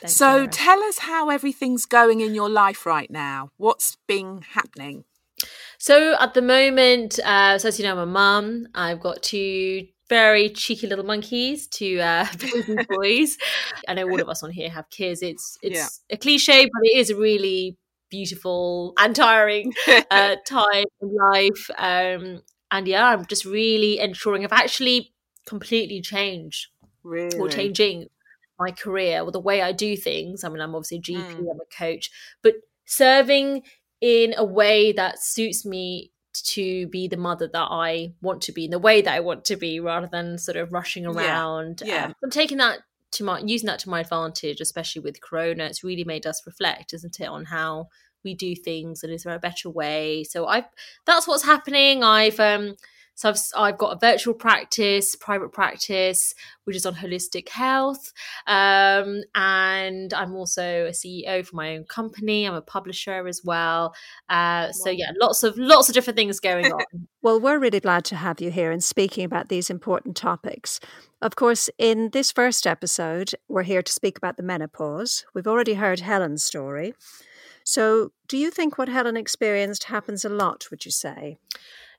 Thanks, 0.04 0.18
so 0.18 0.40
Sarah. 0.40 0.48
tell 0.48 0.84
us 0.84 0.98
how 0.98 1.30
everything's 1.30 1.86
going 1.86 2.20
in 2.20 2.36
your 2.36 2.50
life 2.50 2.86
right 2.86 3.10
now. 3.10 3.52
What's 3.56 3.96
been 4.06 4.42
happening? 4.52 5.06
So 5.78 6.18
at 6.20 6.34
the 6.34 6.42
moment, 6.42 7.20
uh, 7.24 7.58
so 7.58 7.70
as 7.70 7.80
you 7.80 7.86
know, 7.86 7.94
I'm 7.94 8.00
a 8.00 8.06
mum. 8.06 8.68
I've 8.76 9.00
got 9.00 9.24
two 9.24 9.88
very 10.10 10.50
cheeky 10.50 10.88
little 10.88 11.06
monkeys, 11.06 11.68
two 11.68 12.02
uh, 12.02 12.28
baby 12.38 12.84
boys. 12.90 13.38
I 13.88 13.94
know 13.94 14.10
all 14.10 14.20
of 14.20 14.28
us 14.28 14.44
on 14.44 14.52
here 14.52 14.70
have 14.70 14.90
kids. 14.90 15.22
It's 15.22 15.58
it's 15.62 15.80
yeah. 16.10 16.16
a 16.16 16.18
cliche, 16.18 16.66
but 16.66 16.82
it 16.84 16.98
is 16.98 17.10
a 17.10 17.16
really 17.16 17.78
beautiful 18.10 18.94
and 18.98 19.16
tiring 19.16 19.74
uh, 20.12 20.36
time 20.46 20.86
in 21.02 21.16
life. 21.16 21.70
Um, 21.78 22.42
and 22.72 22.90
yeah, 22.90 23.08
I'm 23.08 23.26
just 23.26 23.46
really 23.46 24.00
ensuring 24.00 24.44
I've 24.44 24.52
actually 24.52 25.14
completely 25.46 26.02
changed 26.02 26.68
really? 27.04 27.40
or 27.40 27.48
changing 27.48 28.08
my 28.60 28.72
career 28.72 29.22
or 29.22 29.32
the 29.32 29.40
way 29.40 29.62
I 29.62 29.72
do 29.72 29.96
things. 29.98 30.44
I 30.44 30.50
mean, 30.50 30.62
I'm 30.62 30.76
obviously 30.76 30.98
a 30.98 31.02
GP, 31.02 31.36
mm. 31.36 31.52
I'm 31.52 31.60
a 31.60 31.76
coach, 31.76 32.12
but 32.42 32.56
serving 32.86 33.64
in 34.02 34.34
a 34.38 34.44
way 34.44 34.92
that 34.92 35.20
suits 35.20 35.66
me 35.66 36.12
to 36.34 36.88
be 36.88 37.08
the 37.08 37.18
mother 37.18 37.48
that 37.48 37.68
I 37.70 38.14
want 38.22 38.42
to 38.44 38.52
be 38.52 38.66
in 38.66 38.72
the 38.72 38.80
way 38.80 39.02
that 39.02 39.14
I 39.14 39.20
want 39.20 39.46
to 39.46 39.56
be 39.56 39.80
rather 39.80 40.10
than 40.12 40.38
sort 40.38 40.58
of 40.58 40.74
rushing 40.74 41.06
around. 41.06 41.82
Yeah. 41.86 41.96
yeah. 41.96 42.06
Um, 42.06 42.16
I'm 42.24 42.30
taking 42.30 42.58
that 42.58 42.80
to 43.12 43.24
my 43.24 43.40
using 43.40 43.68
that 43.68 43.80
to 43.80 43.90
my 43.90 44.02
advantage, 44.02 44.60
especially 44.60 45.02
with 45.02 45.22
Corona. 45.22 45.66
It's 45.66 45.84
really 45.84 46.04
made 46.04 46.26
us 46.26 46.42
reflect, 46.46 46.94
isn't 46.94 47.20
it, 47.20 47.28
on 47.28 47.46
how 47.46 47.90
we 48.24 48.34
do 48.34 48.56
things 48.56 49.04
and 49.04 49.14
is 49.14 49.24
there 49.24 49.36
a 49.36 49.40
better 49.40 49.70
way? 49.70 50.24
So 50.24 50.48
I 50.48 50.66
that's 51.06 51.28
what's 51.28 51.44
happening. 51.44 52.04
I've 52.04 52.40
um 52.40 52.76
So 53.16 53.30
I've 53.30 53.38
I've 53.56 53.78
got 53.78 53.96
a 53.96 54.00
virtual 54.00 54.34
practice, 54.34 55.16
private 55.16 55.52
practice, 55.52 56.34
which 56.64 56.76
is 56.76 56.86
on 56.86 56.96
holistic 56.96 57.50
health, 57.50 58.12
um, 58.48 59.22
and 59.36 60.14
I'm 60.14 60.34
also 60.36 60.88
a 60.88 60.92
CEO 60.92 61.46
for 61.46 61.56
my 61.56 61.76
own 61.76 61.84
company. 61.86 62.46
I'm 62.46 62.56
a 62.56 62.62
publisher 62.62 63.28
as 63.28 63.42
well. 63.44 63.94
Uh, 64.30 64.72
so 64.72 64.90
yeah, 64.90 65.12
lots 65.22 65.44
of 65.44 65.58
lots 65.58 65.90
of 65.90 65.96
different 65.96 66.18
things 66.18 66.40
going 66.40 66.72
on. 66.72 66.84
well, 67.22 67.40
we're 67.40 67.60
really 67.60 67.80
glad 67.80 68.04
to 68.06 68.16
have 68.16 68.42
you 68.42 68.50
here 68.52 68.72
and 68.72 68.84
speaking 68.84 69.26
about 69.26 69.50
these 69.50 69.70
important 69.70 70.16
topics. 70.16 70.80
Of 71.22 71.36
course, 71.36 71.70
in 71.78 72.10
this 72.10 72.32
first 72.32 72.68
episode, 72.68 73.32
we're 73.48 73.64
here 73.64 73.82
to 73.82 73.92
speak 73.92 74.18
about 74.18 74.38
the 74.38 74.44
menopause. 74.44 75.24
We've 75.34 75.48
already 75.48 75.76
heard 75.76 76.02
Helen's 76.02 76.44
story. 76.44 76.94
So, 77.64 78.12
do 78.28 78.38
you 78.38 78.52
think 78.52 78.78
what 78.78 78.90
Helen 78.90 79.16
experienced 79.16 79.86
happens 79.86 80.26
a 80.26 80.30
lot, 80.30 80.66
would 80.70 80.84
you 80.84 80.92
say? 80.92 81.38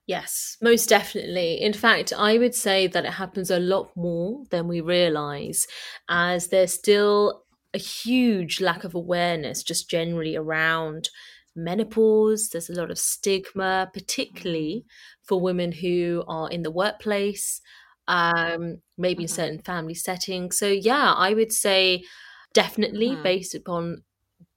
Yes, 0.07 0.59
most 0.61 0.89
definitely. 0.89 1.61
In 1.63 1.73
fact, 1.73 2.13
I 2.17 2.37
would 2.37 2.55
say 2.55 2.87
that 2.89 3.07
it 3.07 3.13
happens 3.15 3.51
a 3.51 3.59
lot 3.59 3.91
more 3.97 4.45
than 4.51 4.69
we 4.69 4.83
realize, 4.83 5.67
as 6.09 6.49
there's 6.49 6.75
still 6.75 7.45
a 7.73 7.79
huge 7.79 8.61
lack 8.61 8.85
of 8.85 8.95
awareness 8.95 9.63
just 9.63 9.89
generally 9.89 10.37
around 10.37 11.09
menopause. 11.57 12.51
There's 12.51 12.69
a 12.69 12.75
lot 12.75 12.91
of 12.91 12.99
stigma, 12.99 13.91
particularly 13.95 14.85
for 15.23 15.41
women 15.41 15.73
who 15.73 16.23
are 16.29 16.51
in 16.51 16.63
the 16.63 16.71
workplace, 16.71 17.63
um, 18.07 18.83
maybe 18.99 19.23
in 19.23 19.29
mm-hmm. 19.29 19.35
certain 19.35 19.63
family 19.63 19.95
settings. 19.95 20.59
So, 20.59 20.67
yeah, 20.67 21.15
I 21.15 21.33
would 21.33 21.53
say 21.53 22.05
definitely 22.53 23.11
mm-hmm. 23.11 23.23
based 23.23 23.55
upon 23.55 24.03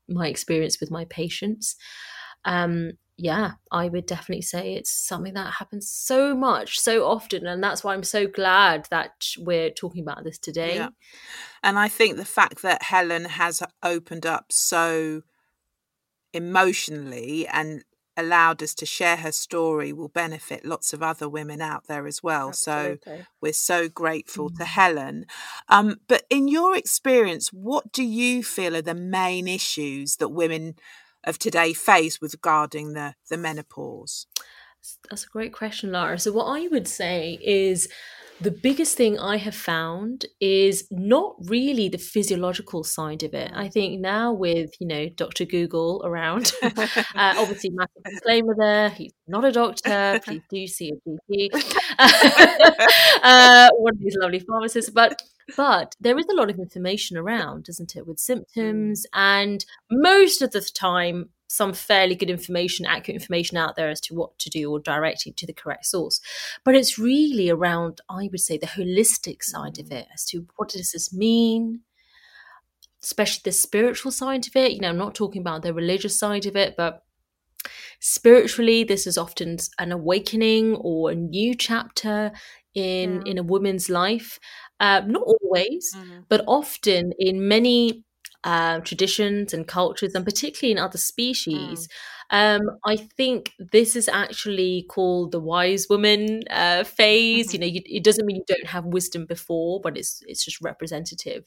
my 0.09 0.27
experience 0.27 0.79
with 0.81 0.91
my 0.91 1.05
patients. 1.05 1.77
Um, 2.43 2.93
yeah, 3.17 3.53
I 3.71 3.89
would 3.89 4.05
definitely 4.05 4.43
say 4.43 4.73
it's 4.73 4.91
something 4.91 5.33
that 5.33 5.55
happens 5.55 5.89
so 5.89 6.35
much, 6.35 6.79
so 6.79 7.07
often. 7.07 7.47
And 7.47 7.63
that's 7.63 7.83
why 7.83 7.93
I'm 7.93 8.03
so 8.03 8.27
glad 8.27 8.87
that 8.91 9.25
we're 9.39 9.71
talking 9.71 10.03
about 10.03 10.23
this 10.23 10.37
today. 10.37 10.75
Yeah. 10.75 10.89
And 11.63 11.79
I 11.79 11.87
think 11.87 12.17
the 12.17 12.25
fact 12.25 12.61
that 12.61 12.83
Helen 12.83 13.25
has 13.25 13.63
opened 13.81 14.27
up 14.27 14.51
so 14.51 15.23
emotionally 16.31 17.47
and 17.47 17.83
allowed 18.15 18.61
us 18.61 18.75
to 18.75 18.85
share 18.85 19.17
her 19.17 19.31
story 19.31 19.91
will 19.93 20.09
benefit 20.09 20.65
lots 20.65 20.93
of 20.93 21.01
other 21.01 21.27
women 21.27 21.59
out 21.59 21.87
there 21.87 22.05
as 22.05 22.21
well. 22.21 22.49
Absolutely. 22.49 22.99
So 23.05 23.23
we're 23.41 23.53
so 23.53 23.89
grateful 23.89 24.51
mm. 24.51 24.57
to 24.57 24.65
Helen. 24.65 25.25
Um, 25.69 25.97
but 26.07 26.23
in 26.29 26.47
your 26.47 26.75
experience, 26.75 27.49
what 27.53 27.91
do 27.91 28.03
you 28.03 28.43
feel 28.43 28.75
are 28.75 28.81
the 28.81 28.95
main 28.95 29.47
issues 29.47 30.17
that 30.17 30.29
women 30.29 30.75
of 31.27 31.37
today 31.37 31.73
face 31.73 32.19
with 32.21 32.33
regarding 32.33 32.93
the, 32.93 33.13
the 33.29 33.37
menopause? 33.37 34.27
That's 35.09 35.25
a 35.25 35.29
great 35.29 35.53
question, 35.53 35.91
Lara. 35.91 36.17
So, 36.19 36.31
what 36.31 36.45
I 36.45 36.67
would 36.67 36.87
say 36.87 37.39
is 37.43 37.89
the 38.39 38.51
biggest 38.51 38.95
thing 38.95 39.17
I 39.17 39.37
have 39.37 39.55
found 39.55 40.25
is 40.39 40.87
not 40.91 41.35
really 41.39 41.89
the 41.89 41.97
physiological 41.97 42.83
side 42.83 43.23
of 43.23 43.33
it. 43.33 43.51
I 43.53 43.67
think 43.67 43.99
now 43.99 44.31
with 44.31 44.71
you 44.79 44.87
know 44.87 45.09
Dr. 45.09 45.45
Google 45.45 46.01
around, 46.05 46.51
uh, 46.61 46.69
obviously 47.15 47.71
massive 47.71 48.03
disclaimer 48.05 48.55
there. 48.57 48.89
He's 48.89 49.13
not 49.27 49.43
a 49.43 49.51
doctor. 49.51 50.21
Please 50.23 50.41
do 50.49 50.67
see 50.67 50.91
a 50.91 51.09
GP, 51.09 51.49
uh, 53.23 53.69
one 53.73 53.93
of 53.93 53.99
these 53.99 54.17
lovely 54.19 54.39
pharmacists. 54.39 54.91
But 54.91 55.21
but 55.55 55.95
there 55.99 56.17
is 56.17 56.25
a 56.27 56.35
lot 56.35 56.49
of 56.49 56.59
information 56.59 57.17
around, 57.17 57.69
isn't 57.69 57.95
it, 57.95 58.05
with 58.05 58.17
mm. 58.17 58.21
symptoms, 58.21 59.05
and 59.13 59.65
most 59.89 60.41
of 60.41 60.51
the 60.51 60.61
time 60.61 61.29
some 61.49 61.73
fairly 61.73 62.13
good 62.13 62.29
information, 62.29 62.85
accurate 62.85 63.21
information 63.21 63.57
out 63.57 63.75
there 63.77 63.89
as 63.89 64.01
to 64.01 64.13
what 64.13 64.37
to 64.37 64.49
do 64.49 64.69
or 64.69 64.79
direct 64.79 65.25
you 65.25 65.31
to 65.31 65.47
the 65.47 65.53
correct 65.53 65.85
source. 65.85 66.19
But 66.65 66.75
it's 66.75 66.99
really 66.99 67.49
around, 67.49 68.01
I 68.09 68.27
would 68.29 68.41
say, 68.41 68.57
the 68.57 68.67
holistic 68.67 69.41
side 69.43 69.79
of 69.79 69.87
mm. 69.87 69.93
it 69.93 70.07
as 70.13 70.25
to 70.25 70.45
what 70.57 70.69
does 70.69 70.91
this 70.91 71.13
mean, 71.13 71.81
especially 73.01 73.41
the 73.45 73.53
spiritual 73.53 74.11
side 74.11 74.47
of 74.47 74.55
it. 74.55 74.73
You 74.73 74.81
know, 74.81 74.89
I'm 74.89 74.97
not 74.97 75.15
talking 75.15 75.41
about 75.41 75.61
the 75.61 75.73
religious 75.73 76.19
side 76.19 76.45
of 76.45 76.57
it, 76.57 76.75
but 76.75 77.03
spiritually, 77.99 78.83
this 78.83 79.07
is 79.07 79.17
often 79.17 79.57
an 79.79 79.91
awakening 79.91 80.75
or 80.75 81.11
a 81.11 81.15
new 81.15 81.55
chapter 81.55 82.31
in 82.75 83.21
yeah. 83.25 83.31
in 83.31 83.37
a 83.37 83.43
woman's 83.43 83.89
life. 83.89 84.39
Uh, 84.79 85.01
not 85.07 85.23
always, 85.23 85.93
mm-hmm. 85.95 86.19
but 86.29 86.43
often 86.47 87.11
in 87.17 87.47
many 87.47 88.03
uh, 88.43 88.79
traditions 88.81 89.53
and 89.53 89.67
cultures, 89.67 90.13
and 90.13 90.23
particularly 90.23 90.71
in 90.71 90.77
other 90.77 90.97
species. 90.97 91.87
Mm. 91.87 92.57
Um, 92.59 92.61
I 92.85 92.97
think 92.97 93.53
this 93.57 93.95
is 93.95 94.07
actually 94.07 94.85
called 94.89 95.31
the 95.31 95.39
wise 95.39 95.87
woman 95.89 96.43
uh, 96.49 96.83
phase. 96.83 97.47
Mm-hmm. 97.47 97.53
You 97.53 97.59
know, 97.59 97.73
you, 97.73 97.81
it 97.85 98.03
doesn't 98.03 98.25
mean 98.25 98.37
you 98.37 98.43
don't 98.47 98.67
have 98.67 98.85
wisdom 98.85 99.25
before, 99.25 99.81
but 99.81 99.97
it's 99.97 100.21
it's 100.27 100.45
just 100.45 100.61
representative. 100.61 101.45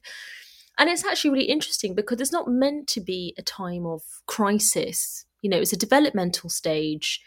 And 0.78 0.88
it's 0.88 1.04
actually 1.04 1.32
really 1.32 1.44
interesting 1.44 1.94
because 1.94 2.20
it's 2.20 2.32
not 2.32 2.48
meant 2.48 2.86
to 2.88 3.00
be 3.00 3.34
a 3.38 3.42
time 3.42 3.86
of 3.86 4.02
crisis. 4.26 5.26
You 5.42 5.50
know, 5.50 5.58
it's 5.58 5.72
a 5.72 5.76
developmental 5.76 6.48
stage. 6.48 7.20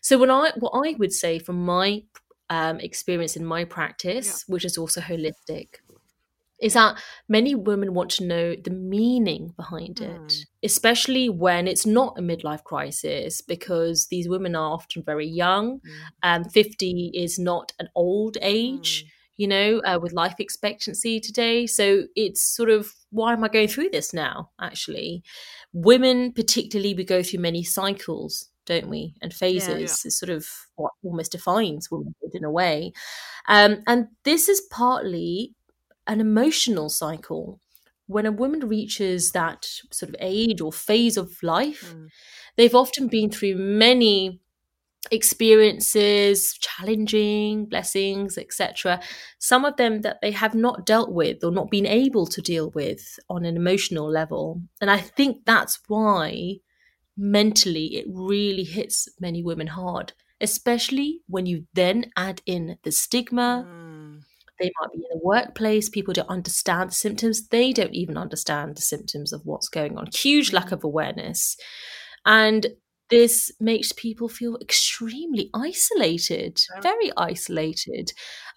So 0.00 0.18
when 0.18 0.30
I 0.30 0.52
what 0.58 0.70
I 0.70 0.94
would 0.98 1.12
say 1.12 1.38
from 1.38 1.64
my 1.64 2.04
um, 2.52 2.80
experience 2.80 3.34
in 3.34 3.46
my 3.46 3.64
practice, 3.64 4.44
yeah. 4.46 4.52
which 4.52 4.66
is 4.66 4.76
also 4.76 5.00
holistic, 5.00 5.68
is 6.60 6.74
that 6.74 7.02
many 7.26 7.54
women 7.54 7.94
want 7.94 8.10
to 8.10 8.26
know 8.26 8.54
the 8.54 8.70
meaning 8.70 9.54
behind 9.56 10.00
it, 10.00 10.20
mm. 10.20 10.44
especially 10.62 11.30
when 11.30 11.66
it's 11.66 11.86
not 11.86 12.18
a 12.18 12.22
midlife 12.22 12.62
crisis, 12.62 13.40
because 13.40 14.08
these 14.08 14.28
women 14.28 14.54
are 14.54 14.72
often 14.72 15.02
very 15.02 15.26
young. 15.26 15.78
Mm. 15.78 15.92
And 16.22 16.52
50 16.52 17.12
is 17.14 17.38
not 17.38 17.72
an 17.78 17.88
old 17.94 18.36
age, 18.42 19.04
mm. 19.04 19.08
you 19.38 19.48
know, 19.48 19.80
uh, 19.86 19.98
with 20.02 20.12
life 20.12 20.34
expectancy 20.38 21.20
today. 21.20 21.66
So 21.66 22.02
it's 22.14 22.42
sort 22.42 22.68
of, 22.68 22.92
why 23.08 23.32
am 23.32 23.44
I 23.44 23.48
going 23.48 23.68
through 23.68 23.88
this 23.92 24.12
now, 24.12 24.50
actually? 24.60 25.22
Women, 25.72 26.32
particularly, 26.32 26.92
we 26.92 27.04
go 27.04 27.22
through 27.22 27.40
many 27.40 27.64
cycles 27.64 28.51
don't 28.72 28.90
we? 28.90 29.14
And 29.20 29.32
phases 29.32 29.68
yeah, 29.68 29.76
yeah. 29.76 29.84
is 29.84 30.18
sort 30.18 30.30
of 30.30 30.48
what 30.76 30.92
almost 31.04 31.32
defines 31.32 31.90
womanhood 31.90 32.34
in 32.34 32.44
a 32.44 32.50
way. 32.50 32.92
Um, 33.48 33.82
and 33.86 34.08
this 34.24 34.48
is 34.48 34.60
partly 34.70 35.54
an 36.06 36.20
emotional 36.20 36.88
cycle. 36.88 37.60
When 38.06 38.26
a 38.26 38.32
woman 38.32 38.68
reaches 38.68 39.32
that 39.32 39.66
sort 39.90 40.10
of 40.10 40.16
age 40.20 40.60
or 40.60 40.72
phase 40.72 41.16
of 41.16 41.42
life, 41.42 41.94
mm. 41.94 42.08
they've 42.56 42.74
often 42.74 43.08
been 43.08 43.30
through 43.30 43.56
many 43.56 44.40
experiences, 45.10 46.54
challenging 46.60 47.66
blessings, 47.66 48.38
etc. 48.38 49.00
Some 49.38 49.64
of 49.64 49.76
them 49.76 50.02
that 50.02 50.18
they 50.22 50.30
have 50.30 50.54
not 50.54 50.86
dealt 50.86 51.10
with 51.12 51.42
or 51.44 51.50
not 51.50 51.70
been 51.70 51.86
able 51.86 52.26
to 52.26 52.40
deal 52.40 52.70
with 52.70 53.18
on 53.28 53.44
an 53.44 53.56
emotional 53.56 54.08
level. 54.08 54.62
And 54.80 54.90
I 54.90 54.98
think 54.98 55.44
that's 55.44 55.80
why 55.88 56.58
mentally 57.16 57.96
it 57.96 58.06
really 58.08 58.64
hits 58.64 59.08
many 59.20 59.42
women 59.42 59.68
hard, 59.68 60.12
especially 60.40 61.20
when 61.26 61.46
you 61.46 61.66
then 61.74 62.10
add 62.16 62.42
in 62.46 62.78
the 62.82 62.92
stigma. 62.92 63.66
Mm 63.68 64.22
they 64.62 64.70
might 64.80 64.92
be 64.92 64.98
in 64.98 65.18
the 65.18 65.24
workplace, 65.24 65.88
people 65.88 66.14
don't 66.14 66.28
understand 66.28 66.90
the 66.90 66.94
symptoms. 66.94 67.48
They 67.48 67.72
don't 67.72 67.94
even 67.94 68.16
understand 68.16 68.76
the 68.76 68.82
symptoms 68.82 69.32
of 69.32 69.42
what's 69.44 69.68
going 69.68 69.98
on. 69.98 70.06
Huge 70.14 70.52
lack 70.52 70.70
of 70.70 70.84
awareness. 70.84 71.56
And 72.24 72.68
this 73.10 73.50
makes 73.60 73.92
people 73.92 74.28
feel 74.28 74.56
extremely 74.62 75.50
isolated, 75.52 76.60
very 76.80 77.10
isolated. 77.16 78.12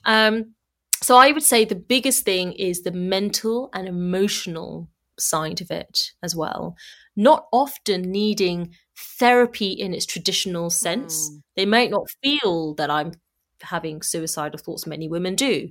Um, 0.05 0.53
so 1.01 1.17
I 1.17 1.31
would 1.31 1.43
say 1.43 1.65
the 1.65 1.75
biggest 1.75 2.23
thing 2.23 2.53
is 2.53 2.83
the 2.83 2.91
mental 2.91 3.69
and 3.73 3.87
emotional 3.87 4.89
side 5.19 5.59
of 5.59 5.71
it 5.71 6.11
as 6.21 6.35
well. 6.35 6.75
Not 7.15 7.47
often 7.51 8.01
needing 8.03 8.75
therapy 8.97 9.71
in 9.71 9.93
its 9.93 10.05
traditional 10.05 10.69
sense. 10.69 11.29
Mm. 11.29 11.41
They 11.55 11.65
might 11.65 11.91
not 11.91 12.09
feel 12.23 12.73
that 12.75 12.89
I'm 12.89 13.13
having 13.61 14.01
suicidal 14.01 14.59
thoughts, 14.59 14.87
many 14.87 15.07
women 15.07 15.35
do. 15.35 15.69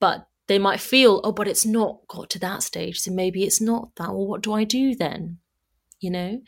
But 0.00 0.26
they 0.48 0.58
might 0.58 0.80
feel, 0.80 1.20
oh, 1.24 1.32
but 1.32 1.48
it's 1.48 1.66
not 1.66 2.06
got 2.08 2.30
to 2.30 2.38
that 2.40 2.62
stage. 2.62 3.00
So 3.00 3.10
maybe 3.10 3.44
it's 3.44 3.60
not 3.60 3.94
that. 3.96 4.10
Well, 4.10 4.26
what 4.26 4.42
do 4.42 4.52
I 4.52 4.64
do 4.64 4.94
then? 4.94 5.38
You 6.00 6.10
know? 6.10 6.40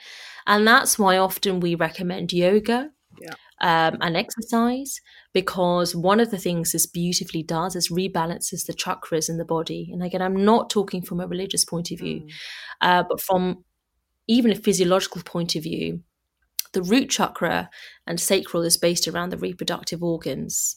And 0.46 0.66
that's 0.66 0.98
why 0.98 1.18
often 1.18 1.60
we 1.60 1.74
recommend 1.74 2.32
yoga 2.32 2.90
yeah. 3.20 3.34
um, 3.60 3.98
and 4.00 4.16
exercise 4.16 5.00
because 5.32 5.94
one 5.96 6.20
of 6.20 6.30
the 6.30 6.38
things 6.38 6.72
this 6.72 6.86
beautifully 6.86 7.42
does 7.42 7.74
is 7.74 7.90
rebalances 7.90 8.66
the 8.66 8.74
chakras 8.74 9.28
in 9.28 9.38
the 9.38 9.44
body. 9.44 9.90
And 9.92 10.02
again, 10.02 10.22
I'm 10.22 10.44
not 10.44 10.70
talking 10.70 11.02
from 11.02 11.20
a 11.20 11.26
religious 11.26 11.64
point 11.64 11.90
of 11.90 11.98
view, 11.98 12.20
mm. 12.20 12.30
uh, 12.80 13.04
but 13.08 13.20
from 13.20 13.64
even 14.28 14.52
a 14.52 14.56
physiological 14.56 15.22
point 15.22 15.56
of 15.56 15.64
view, 15.64 16.02
the 16.72 16.82
root 16.82 17.10
chakra 17.10 17.70
and 18.06 18.20
sacral 18.20 18.62
is 18.62 18.76
based 18.76 19.08
around 19.08 19.30
the 19.30 19.38
reproductive 19.38 20.02
organs. 20.02 20.76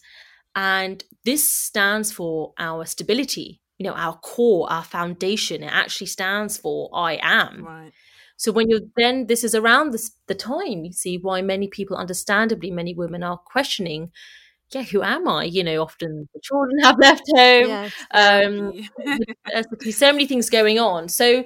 And 0.55 1.03
this 1.25 1.51
stands 1.51 2.11
for 2.11 2.53
our 2.57 2.85
stability, 2.85 3.61
you 3.77 3.85
know, 3.85 3.93
our 3.93 4.17
core, 4.17 4.71
our 4.71 4.83
foundation. 4.83 5.63
It 5.63 5.71
actually 5.71 6.07
stands 6.07 6.57
for 6.57 6.89
I 6.93 7.19
am. 7.21 7.65
Right. 7.65 7.91
So 8.37 8.51
when 8.51 8.69
you're 8.69 8.81
then, 8.95 9.27
this 9.27 9.43
is 9.43 9.53
around 9.53 9.91
this, 9.91 10.11
the 10.27 10.33
time 10.33 10.83
you 10.83 10.93
see 10.93 11.17
why 11.17 11.41
many 11.41 11.67
people, 11.67 11.95
understandably, 11.95 12.71
many 12.71 12.95
women 12.95 13.21
are 13.21 13.37
questioning 13.37 14.11
yeah, 14.73 14.83
who 14.83 15.03
am 15.03 15.27
I? 15.27 15.45
You 15.45 15.63
know, 15.63 15.81
often 15.81 16.29
the 16.33 16.39
children 16.41 16.79
have 16.83 16.97
left 16.97 17.23
home. 17.35 17.67
Yes. 17.67 17.93
Um, 18.11 18.73
so 19.91 20.11
many 20.11 20.25
things 20.25 20.49
going 20.49 20.79
on. 20.79 21.09
So 21.09 21.43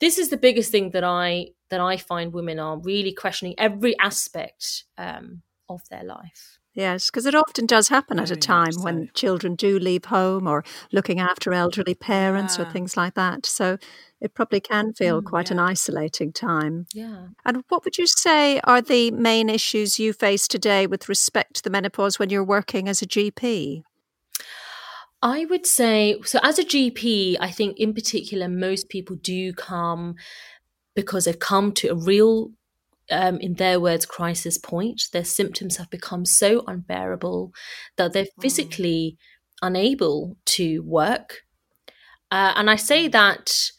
this 0.00 0.18
is 0.18 0.28
the 0.30 0.36
biggest 0.36 0.70
thing 0.70 0.90
that 0.90 1.04
I 1.04 1.48
that 1.70 1.80
I 1.80 1.96
find 1.96 2.32
women 2.32 2.58
are 2.58 2.78
really 2.78 3.12
questioning 3.12 3.54
every 3.58 3.98
aspect 3.98 4.84
um, 4.96 5.42
of 5.68 5.82
their 5.90 6.04
life. 6.04 6.58
Yes, 6.74 7.10
because 7.10 7.26
it 7.26 7.34
often 7.34 7.66
does 7.66 7.88
happen 7.88 8.20
at 8.20 8.30
a 8.30 8.36
Very 8.36 8.42
much 8.46 8.46
time 8.46 8.72
so. 8.72 8.82
when 8.84 9.10
children 9.12 9.56
do 9.56 9.78
leave 9.78 10.06
home 10.06 10.46
or 10.46 10.64
looking 10.92 11.18
after 11.18 11.52
elderly 11.52 11.94
parents 11.94 12.58
or 12.58 12.64
things 12.64 12.96
like 12.96 13.14
that. 13.14 13.46
So 13.46 13.78
it 14.20 14.34
probably 14.34 14.60
can 14.60 14.92
feel 14.92 15.20
Mm, 15.20 15.24
quite 15.24 15.50
an 15.50 15.58
isolating 15.58 16.32
time. 16.32 16.86
Yeah. 16.92 17.28
And 17.44 17.64
what 17.68 17.84
would 17.84 17.98
you 17.98 18.06
say 18.06 18.60
are 18.64 18.80
the 18.82 19.10
main 19.10 19.48
issues 19.48 19.98
you 19.98 20.12
face 20.12 20.46
today 20.46 20.86
with 20.86 21.08
respect 21.08 21.54
to 21.56 21.62
the 21.62 21.70
menopause 21.70 22.18
when 22.18 22.30
you're 22.30 22.44
working 22.44 22.88
as 22.88 23.02
a 23.02 23.06
GP? 23.06 23.82
I 25.20 25.46
would 25.46 25.66
say 25.66 26.20
so 26.24 26.38
as 26.42 26.58
a 26.58 26.64
GP, 26.64 27.36
I 27.40 27.50
think 27.50 27.78
in 27.78 27.92
particular 27.92 28.48
most 28.48 28.88
people 28.88 29.16
do 29.16 29.52
come 29.52 30.14
because 30.94 31.24
they've 31.24 31.38
come 31.38 31.72
to 31.72 31.88
a 31.88 31.94
real 31.94 32.52
um, 33.10 33.38
in 33.38 33.54
their 33.54 33.80
words, 33.80 34.06
crisis 34.06 34.58
point. 34.58 35.04
Their 35.12 35.24
symptoms 35.24 35.76
have 35.76 35.90
become 35.90 36.24
so 36.24 36.62
unbearable 36.66 37.52
that 37.96 38.12
they're 38.12 38.26
physically 38.40 39.16
unable 39.62 40.36
to 40.46 40.80
work. 40.82 41.42
Uh, 42.30 42.52
and 42.56 42.70
I 42.70 42.76
say 42.76 43.08
that 43.08 43.70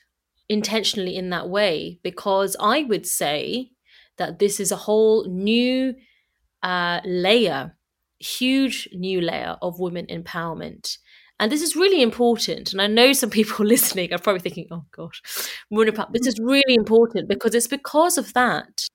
intentionally 0.49 1.15
in 1.15 1.30
that 1.30 1.47
way 1.47 1.99
because 2.04 2.56
I 2.60 2.84
would 2.84 3.06
say 3.06 3.71
that 4.17 4.39
this 4.39 4.60
is 4.60 4.71
a 4.71 4.75
whole 4.75 5.25
new 5.25 5.95
uh, 6.63 6.99
layer, 7.06 7.78
huge 8.17 8.89
new 8.93 9.21
layer 9.21 9.58
of 9.62 9.80
women 9.80 10.08
empowerment. 10.08 10.97
And 11.39 11.52
this 11.52 11.62
is 11.62 11.75
really 11.75 12.02
important. 12.02 12.73
And 12.73 12.82
I 12.82 12.88
know 12.88 13.13
some 13.13 13.30
people 13.30 13.65
listening 13.75 14.13
are 14.13 14.19
probably 14.19 14.41
thinking, 14.41 14.67
oh 14.71 14.86
gosh, 14.91 15.21
empower-" 15.71 16.12
this 16.12 16.28
is 16.28 16.39
really 16.39 16.75
important 16.75 17.28
because 17.30 17.56
it's 17.56 17.67
because 17.67 18.17
of 18.17 18.34
that 18.34 18.88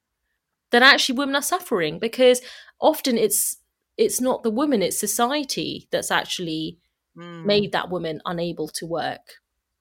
that 0.73 0.83
actually 0.83 1.17
women 1.19 1.37
are 1.37 1.43
suffering 1.43 1.99
because 1.99 2.41
often 2.81 3.17
it's 3.19 3.57
it's 3.97 4.21
not 4.21 4.43
the 4.43 4.51
woman, 4.51 4.83
it's 4.83 4.99
society 4.99 5.89
that's 5.93 6.11
actually 6.11 6.79
Mm. 7.17 7.45
made 7.47 7.73
that 7.73 7.91
woman 7.91 8.21
unable 8.27 8.69
to 8.69 8.87
work. 8.87 9.35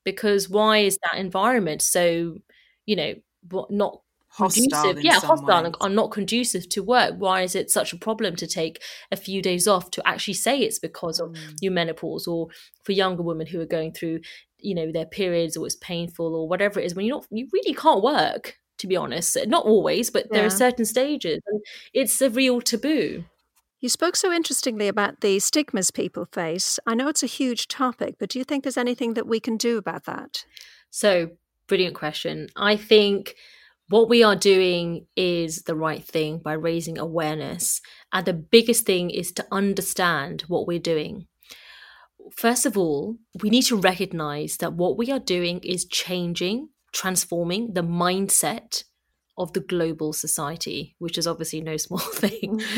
Because 0.06 0.49
why 0.49 0.80
is 0.80 0.99
that 1.04 1.19
environment 1.19 1.82
so, 1.82 2.36
you 2.86 2.95
know, 2.95 3.15
what- 3.49 3.71
not 3.71 4.02
conducive? 4.35 5.03
Yeah, 5.03 5.19
hostile 5.19 5.65
and, 5.65 5.75
and 5.81 5.95
not 5.95 6.11
conducive 6.11 6.67
to 6.69 6.83
work. 6.83 7.15
Why 7.17 7.41
is 7.41 7.55
it 7.55 7.69
such 7.71 7.93
a 7.93 7.97
problem 7.97 8.35
to 8.37 8.47
take 8.47 8.81
a 9.11 9.15
few 9.15 9.41
days 9.41 9.67
off 9.67 9.91
to 9.91 10.07
actually 10.07 10.35
say 10.35 10.59
it's 10.59 10.79
because 10.79 11.19
of 11.19 11.31
Mm. 11.31 11.55
your 11.61 11.71
menopause 11.73 12.27
or 12.27 12.47
for 12.83 12.91
younger 12.91 13.23
women 13.23 13.47
who 13.47 13.59
are 13.61 13.65
going 13.65 13.91
through, 13.93 14.19
you 14.59 14.75
know, 14.75 14.91
their 14.91 15.05
periods 15.05 15.57
or 15.57 15.65
it's 15.65 15.75
painful 15.75 16.35
or 16.35 16.47
whatever 16.47 16.79
it 16.79 16.85
is 16.85 16.95
when 16.95 17.05
you're 17.05 17.17
not 17.17 17.27
you 17.31 17.47
really 17.53 17.73
can't 17.73 18.03
work, 18.03 18.57
to 18.79 18.87
be 18.87 18.95
honest. 18.95 19.37
Not 19.47 19.65
always, 19.65 20.09
but 20.09 20.31
there 20.31 20.45
are 20.45 20.49
certain 20.49 20.85
stages 20.85 21.41
and 21.47 21.61
it's 21.93 22.21
a 22.21 22.29
real 22.29 22.61
taboo. 22.61 23.25
You 23.79 23.89
spoke 23.89 24.15
so 24.15 24.31
interestingly 24.31 24.87
about 24.87 25.19
the 25.19 25.39
stigmas 25.39 25.91
people 25.91 26.25
face. 26.31 26.79
I 26.85 26.95
know 26.95 27.09
it's 27.09 27.21
a 27.23 27.27
huge 27.27 27.67
topic, 27.67 28.15
but 28.17 28.29
do 28.29 28.39
you 28.39 28.45
think 28.45 28.63
there's 28.63 28.77
anything 28.77 29.13
that 29.15 29.27
we 29.27 29.41
can 29.41 29.57
do 29.57 29.77
about 29.77 30.05
that? 30.05 30.45
So, 30.89 31.31
brilliant 31.67 31.95
question. 31.95 32.47
I 32.55 32.77
think 32.77 33.35
what 33.93 34.10
we 34.10 34.23
are 34.23 34.36
doing 34.36 35.06
is 35.15 35.62
the 35.67 35.75
right 35.75 36.03
thing 36.03 36.39
by 36.39 36.53
raising 36.53 36.97
awareness. 36.97 37.79
And 38.12 38.25
the 38.25 38.34
biggest 38.34 38.88
thing 38.88 39.12
is 39.12 39.32
to 39.34 39.45
understand 39.51 40.45
what 40.47 40.65
we're 40.65 40.79
doing. 40.79 41.27
First 42.36 42.65
of 42.65 42.75
all, 42.75 43.17
we 43.43 43.51
need 43.51 43.65
to 43.65 43.75
recognize 43.75 44.58
that 44.58 44.73
what 44.73 44.97
we 44.97 45.12
are 45.12 45.19
doing 45.19 45.60
is 45.60 45.86
changing, 45.86 46.69
transforming 46.91 47.75
the 47.75 47.84
mindset 47.84 48.84
of 49.38 49.53
the 49.53 49.60
global 49.60 50.12
society, 50.12 50.95
which 50.97 51.19
is 51.19 51.27
obviously 51.27 51.62
no 51.62 51.77
small 51.86 51.99
thing. 51.99 52.63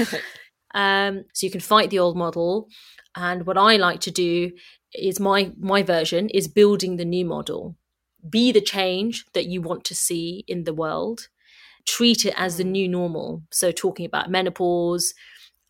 Um, 0.74 1.24
so 1.34 1.46
you 1.46 1.52
can 1.52 1.62
fight 1.62 1.90
the 1.90 2.00
old 2.00 2.18
model. 2.18 2.68
And 3.16 3.48
what 3.48 3.58
I 3.58 3.78
like 3.78 4.02
to 4.02 4.12
do 4.12 4.52
is 4.94 5.22
my 5.22 5.54
my 5.58 5.84
version 5.84 6.28
is 6.28 6.50
building 6.50 6.98
the 6.98 7.06
new 7.06 7.24
model. 7.24 7.78
Be 8.30 8.52
the 8.52 8.62
change 8.62 9.26
that 9.34 9.46
you 9.48 9.62
want 9.62 9.84
to 9.86 9.96
see 9.96 10.44
in 10.48 10.64
the 10.64 10.74
world. 10.74 11.28
Treat 11.86 12.26
it 12.26 12.34
as 12.38 12.58
the 12.58 12.64
new 12.64 12.88
normal. 12.88 13.44
So 13.52 13.72
talking 13.72 14.06
about 14.06 14.32
menopause, 14.32 15.14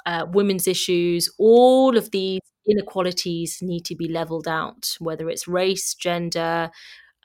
uh, 0.06 0.26
women's 0.32 0.68
issues, 0.68 1.30
all 1.38 1.98
of 1.98 2.12
these 2.12 2.42
inequalities 2.68 3.60
need 3.62 3.86
to 3.86 3.96
be 3.96 4.08
leveled 4.08 4.48
out, 4.48 4.96
whether 5.00 5.30
it's 5.30 5.48
race, 5.48 5.94
gender, 5.94 6.72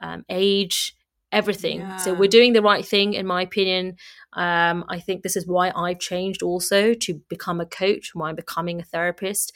um, 0.01 0.25
age, 0.29 0.95
everything. 1.33 1.93
So 1.97 2.15
we're 2.15 2.29
doing 2.29 2.53
the 2.53 2.63
right 2.63 2.85
thing, 2.85 3.15
in 3.15 3.27
my 3.27 3.43
opinion. 3.43 3.97
Um, 4.33 4.85
I 4.89 4.99
think 5.01 5.23
this 5.23 5.37
is 5.37 5.47
why 5.47 5.73
I've 5.75 5.99
changed 6.01 6.43
also 6.43 6.95
to 6.95 7.15
become 7.29 7.61
a 7.61 7.67
coach, 7.67 8.11
why 8.15 8.31
I'm 8.31 8.37
becoming 8.37 8.81
a 8.81 8.85
therapist. 8.85 9.53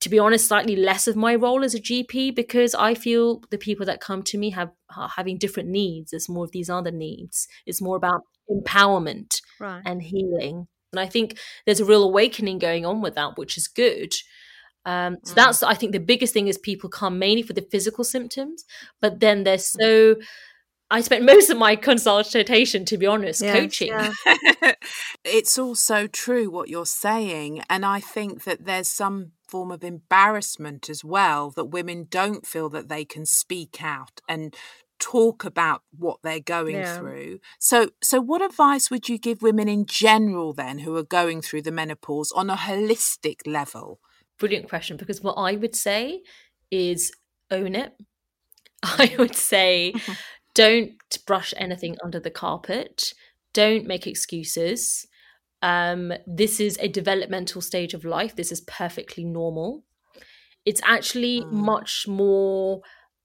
To 0.00 0.08
be 0.08 0.18
honest, 0.18 0.48
slightly 0.48 0.76
less 0.76 1.06
of 1.06 1.14
my 1.16 1.34
role 1.34 1.62
as 1.62 1.74
a 1.74 1.80
GP 1.80 2.34
because 2.34 2.74
I 2.74 2.94
feel 2.94 3.42
the 3.50 3.58
people 3.58 3.84
that 3.86 4.00
come 4.00 4.22
to 4.24 4.38
me 4.38 4.50
have 4.50 4.70
are 4.96 5.10
having 5.14 5.36
different 5.36 5.68
needs. 5.68 6.12
It's 6.14 6.28
more 6.28 6.44
of 6.44 6.52
these 6.52 6.70
other 6.70 6.90
needs. 6.90 7.46
It's 7.66 7.82
more 7.82 7.96
about 7.96 8.22
empowerment 8.50 9.40
Right. 9.60 9.82
and 9.84 10.02
healing. 10.02 10.68
And 10.92 11.00
I 11.00 11.06
think 11.06 11.38
there's 11.66 11.80
a 11.80 11.84
real 11.84 12.02
awakening 12.02 12.58
going 12.58 12.86
on 12.86 13.02
with 13.02 13.14
that, 13.16 13.36
which 13.36 13.56
is 13.58 13.68
good. 13.68 14.14
Um, 14.86 15.18
so 15.24 15.32
Mm. 15.32 15.34
that's 15.36 15.62
I 15.62 15.74
think 15.74 15.92
the 15.92 16.00
biggest 16.00 16.32
thing 16.32 16.48
is 16.48 16.56
people 16.56 16.88
come 16.88 17.18
mainly 17.18 17.42
for 17.42 17.52
the 17.52 17.66
physical 17.70 18.02
symptoms, 18.02 18.64
but 19.02 19.20
then 19.20 19.44
they're 19.44 19.58
so. 19.58 20.16
I 20.92 21.02
spent 21.02 21.24
most 21.34 21.50
of 21.50 21.58
my 21.58 21.76
consultation, 21.76 22.84
to 22.86 22.96
be 22.98 23.06
honest, 23.06 23.42
Yes, 23.42 23.54
coaching. 23.56 23.88
yeah. 23.92 24.12
it's 25.24 25.58
also 25.58 26.06
true 26.08 26.50
what 26.50 26.68
you're 26.68 26.86
saying. 26.86 27.62
And 27.68 27.84
I 27.84 28.00
think 28.00 28.42
that 28.44 28.64
there's 28.64 28.88
some 28.88 29.32
form 29.50 29.70
of 29.70 29.82
embarrassment 29.84 30.88
as 30.88 31.04
well 31.04 31.50
that 31.50 31.66
women 31.66 32.06
don't 32.08 32.46
feel 32.46 32.68
that 32.70 32.88
they 32.88 33.04
can 33.04 33.26
speak 33.26 33.82
out 33.82 34.20
and 34.28 34.54
talk 34.98 35.44
about 35.44 35.82
what 35.96 36.18
they're 36.22 36.40
going 36.40 36.76
Yeah. 36.76 36.98
through. 36.98 37.40
So 37.58 37.90
so 38.02 38.20
what 38.20 38.42
advice 38.42 38.90
would 38.90 39.08
you 39.08 39.18
give 39.18 39.42
women 39.42 39.68
in 39.68 39.86
general 39.86 40.52
then 40.52 40.80
who 40.80 40.94
are 40.96 41.02
going 41.02 41.42
through 41.42 41.62
the 41.62 41.72
menopause 41.72 42.30
on 42.32 42.50
a 42.50 42.56
holistic 42.56 43.38
level? 43.46 44.00
Brilliant 44.38 44.68
question. 44.68 44.96
Because 44.96 45.22
what 45.22 45.34
I 45.34 45.56
would 45.56 45.74
say 45.74 46.22
is 46.70 47.10
own 47.50 47.74
it. 47.74 47.92
I 48.82 49.14
would 49.18 49.34
say 49.34 49.94
don't 50.54 50.92
brush 51.26 51.52
anything 51.56 51.96
under 52.04 52.20
the 52.20 52.30
carpet. 52.30 53.14
Don't 53.52 53.86
make 53.86 54.06
excuses. 54.06 55.06
Um, 55.62 56.12
this 56.26 56.60
is 56.60 56.78
a 56.80 56.88
developmental 56.88 57.60
stage 57.60 57.94
of 57.94 58.04
life. 58.04 58.34
This 58.36 58.52
is 58.52 58.62
perfectly 58.62 59.24
normal. 59.24 59.84
It's 60.64 60.80
actually 60.84 61.42
Mm. 61.42 61.52
much 61.52 62.06
more 62.08 62.82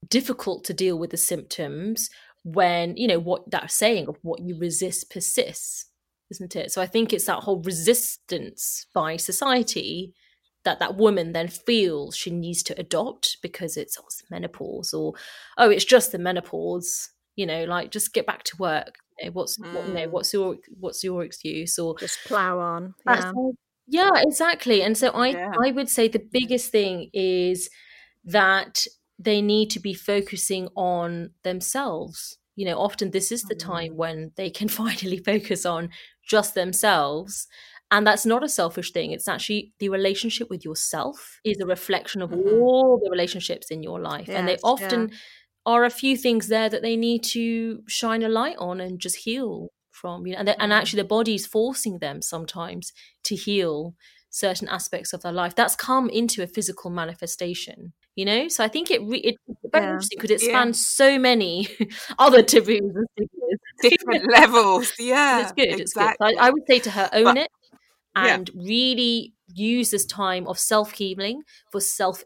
difficult 0.10 0.64
to 0.66 0.74
deal 0.74 0.98
with 0.98 1.12
the 1.12 1.18
symptoms 1.18 2.10
when, 2.44 2.96
you 2.98 3.08
know, 3.08 3.20
what 3.20 3.50
that 3.52 3.72
saying 3.72 4.08
of 4.08 4.18
what 4.22 4.42
you 4.42 4.58
resist 4.58 5.10
persists, 5.10 5.86
isn't 6.30 6.56
it? 6.56 6.72
So 6.72 6.82
I 6.82 6.88
think 6.88 7.12
it's 7.14 7.26
that 7.26 7.44
whole 7.44 7.62
resistance 7.62 8.86
by 8.94 9.18
society 9.18 10.14
that 10.64 10.80
that 10.80 10.96
woman 10.98 11.34
then 11.34 11.48
feels 11.48 12.16
she 12.16 12.32
needs 12.32 12.64
to 12.64 12.80
adopt 12.80 13.38
because 13.42 13.78
it's, 13.78 13.98
oh, 14.00 14.04
it's 14.08 14.24
menopause 14.32 14.94
or 14.94 15.14
oh 15.58 15.70
it's 15.70 15.86
just 15.86 16.12
the 16.12 16.18
menopause 16.18 17.10
you 17.36 17.46
know 17.46 17.66
like 17.66 17.92
just 17.92 18.14
get 18.14 18.26
back 18.26 18.42
to 18.44 18.58
work 18.58 18.96
you 19.20 19.26
know, 19.28 19.32
what's 19.34 19.58
what, 19.72 19.88
you 19.88 19.94
know 19.94 20.08
Mm. 20.08 20.10
what's 20.10 20.34
your 20.34 20.58
what's 20.80 21.04
your 21.04 21.24
excuse 21.24 21.78
or 21.80 21.96
Just 22.00 22.24
plow 22.24 22.60
on. 22.60 22.96
Yeah. 23.06 23.32
yeah 23.88 24.10
exactly 24.18 24.82
and 24.82 24.98
so 24.98 25.12
i 25.14 25.30
Yeah. 25.34 25.52
i 25.64 25.72
would 25.72 25.90
say 25.90 26.08
the 26.08 26.20
biggest 26.32 26.72
thing 26.72 27.10
is 27.14 27.70
that 28.24 28.86
they 29.20 29.42
need 29.42 29.70
to 29.70 29.80
be 29.80 29.94
focusing 29.94 30.68
on 30.76 31.32
themselves 31.44 32.38
you 32.56 32.66
know 32.66 32.80
often 32.80 33.12
this 33.12 33.32
is 33.32 33.46
the 33.46 33.56
time 33.56 33.96
when 33.96 34.32
they 34.38 34.50
can 34.50 34.68
finally 34.82 35.18
focus 35.18 35.66
on 35.66 35.90
just 36.28 36.56
themselves 36.56 37.48
and 37.92 38.08
that's 38.08 38.26
not 38.26 38.44
a 38.44 38.50
selfish 38.50 38.92
thing 38.92 39.12
it's 39.12 39.28
actually 39.28 39.74
the 39.80 39.90
relationship 39.90 40.50
with 40.50 40.66
yourself 40.66 41.40
is 41.44 41.60
a 41.60 41.66
reflection 41.68 42.22
of 42.22 42.32
Mhm. 42.32 42.44
all 42.46 43.00
the 43.04 43.12
relationships 43.12 43.70
in 43.70 43.84
your 43.84 44.00
life 44.00 44.32
and 44.36 44.48
they 44.48 44.58
often 44.64 45.10
yeah. 45.10 45.18
Are 45.66 45.84
a 45.86 45.90
few 45.90 46.16
things 46.18 46.48
there 46.48 46.70
that 46.70 46.82
they 46.82 46.96
need 46.96 47.24
to 47.24 47.82
shine 47.88 48.24
a 48.24 48.30
light 48.30 48.56
on 48.60 48.80
and 48.80 49.00
just 49.00 49.18
heal 49.18 49.70
from 49.92 50.28
you 50.28 50.34
know 50.34 50.40
and, 50.40 50.48
they- 50.48 50.56
and 50.60 50.72
Mm. 50.72 50.76
actually 50.76 51.02
the 51.02 51.08
body's 51.08 51.46
forcing 51.48 52.00
them 52.00 52.22
sometimes 52.22 52.92
to 53.24 53.36
heal 53.36 53.96
certain 54.30 54.68
aspects 54.68 55.14
of 55.14 55.22
their 55.22 55.32
life 55.32 55.56
that's 55.56 55.76
come 55.78 56.10
into 56.10 56.44
a 56.44 56.48
physical 56.48 56.90
manifestation 56.92 57.94
you 58.16 58.26
know 58.26 58.48
so 58.50 58.64
i 58.64 58.68
think 58.68 58.92
it 58.92 59.02
re- 59.04 59.20
it's 59.20 59.38
very 59.72 59.86
Yeah. 59.86 59.90
interesting 59.92 60.18
because 60.22 60.32
it 60.32 60.44
Yeah. 60.46 60.50
spans 60.52 60.86
so 60.86 61.18
many 61.18 61.68
other 62.20 62.44
taboos 62.44 62.94
Different 63.82 64.32
levels. 64.32 64.94
Yeah. 65.00 65.42
it's 65.42 65.52
good 65.52 65.80
it's 65.82 65.94
good 65.94 66.14
so 66.20 66.26
I, 66.26 66.34
I 66.48 66.50
would 66.50 66.64
say 66.68 66.80
to 66.80 66.92
her 66.92 67.10
own 67.14 67.24
But- 67.26 67.38
it 67.38 67.52
and 68.16 68.50
yeah. 68.54 68.62
really 68.66 69.34
use 69.54 69.92
this 69.92 70.06
time 70.06 70.48
of 70.48 70.58
self 70.58 70.92
healing 70.94 71.42
for 71.72 71.80
self 71.82 72.24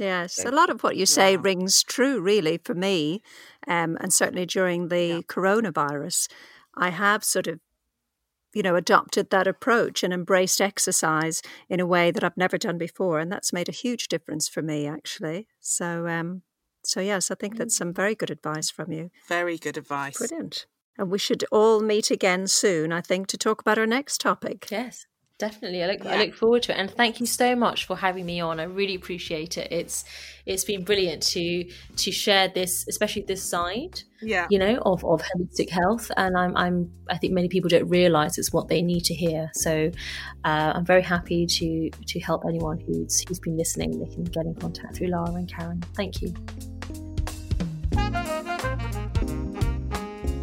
Yes, 0.00 0.44
a 0.44 0.50
lot 0.50 0.70
of 0.70 0.82
what 0.82 0.96
you 0.96 1.06
say 1.06 1.36
wow. 1.36 1.42
rings 1.42 1.82
true, 1.82 2.20
really, 2.20 2.58
for 2.58 2.74
me. 2.74 3.22
Um, 3.68 3.96
and 4.00 4.12
certainly 4.12 4.46
during 4.46 4.88
the 4.88 5.06
yeah. 5.06 5.20
coronavirus, 5.20 6.28
I 6.74 6.90
have 6.90 7.22
sort 7.22 7.46
of, 7.46 7.60
you 8.54 8.62
know, 8.62 8.76
adopted 8.76 9.30
that 9.30 9.46
approach 9.46 10.02
and 10.02 10.12
embraced 10.12 10.60
exercise 10.60 11.42
in 11.68 11.78
a 11.78 11.86
way 11.86 12.10
that 12.10 12.24
I've 12.24 12.36
never 12.36 12.58
done 12.58 12.78
before. 12.78 13.20
And 13.20 13.30
that's 13.30 13.52
made 13.52 13.68
a 13.68 13.72
huge 13.72 14.08
difference 14.08 14.48
for 14.48 14.62
me, 14.62 14.86
actually. 14.86 15.46
So, 15.60 16.08
um, 16.08 16.42
so 16.82 17.00
yes, 17.00 17.30
I 17.30 17.34
think 17.34 17.58
that's 17.58 17.76
some 17.76 17.92
very 17.92 18.14
good 18.14 18.30
advice 18.30 18.70
from 18.70 18.90
you. 18.92 19.10
Very 19.28 19.58
good 19.58 19.76
advice. 19.76 20.16
Brilliant. 20.16 20.66
And 20.96 21.10
we 21.10 21.18
should 21.18 21.44
all 21.52 21.80
meet 21.80 22.10
again 22.10 22.46
soon, 22.46 22.92
I 22.92 23.00
think, 23.00 23.26
to 23.28 23.38
talk 23.38 23.60
about 23.60 23.78
our 23.78 23.86
next 23.86 24.20
topic. 24.20 24.68
Yes. 24.70 25.06
Definitely, 25.40 25.82
I 25.82 25.86
look 25.86 26.04
yeah. 26.04 26.12
I 26.12 26.18
look 26.18 26.34
forward 26.34 26.62
to 26.64 26.72
it, 26.72 26.78
and 26.78 26.90
thank 26.90 27.18
you 27.18 27.24
so 27.24 27.56
much 27.56 27.86
for 27.86 27.96
having 27.96 28.26
me 28.26 28.40
on. 28.40 28.60
I 28.60 28.64
really 28.64 28.94
appreciate 28.94 29.56
it. 29.56 29.72
It's 29.72 30.04
it's 30.44 30.64
been 30.64 30.84
brilliant 30.84 31.22
to 31.34 31.64
to 31.96 32.12
share 32.12 32.48
this, 32.48 32.84
especially 32.90 33.22
this 33.22 33.42
side, 33.42 34.02
yeah, 34.20 34.46
you 34.50 34.58
know, 34.58 34.76
of, 34.84 35.02
of 35.02 35.22
holistic 35.22 35.70
health. 35.70 36.10
And 36.18 36.36
I'm 36.36 36.54
I'm 36.58 36.92
I 37.08 37.16
think 37.16 37.32
many 37.32 37.48
people 37.48 37.70
don't 37.70 37.88
realise 37.88 38.36
it's 38.36 38.52
what 38.52 38.68
they 38.68 38.82
need 38.82 39.04
to 39.04 39.14
hear. 39.14 39.50
So 39.54 39.90
uh, 40.44 40.72
I'm 40.74 40.84
very 40.84 41.02
happy 41.02 41.46
to 41.46 41.88
to 41.90 42.20
help 42.20 42.44
anyone 42.46 42.78
who's 42.78 43.24
who's 43.26 43.40
been 43.40 43.56
listening. 43.56 43.98
They 43.98 44.14
can 44.14 44.24
get 44.24 44.44
in 44.44 44.54
contact 44.56 44.96
through 44.96 45.06
Lara 45.06 45.32
and 45.32 45.48
Karen. 45.48 45.80
Thank 45.94 46.20
you. 46.20 46.34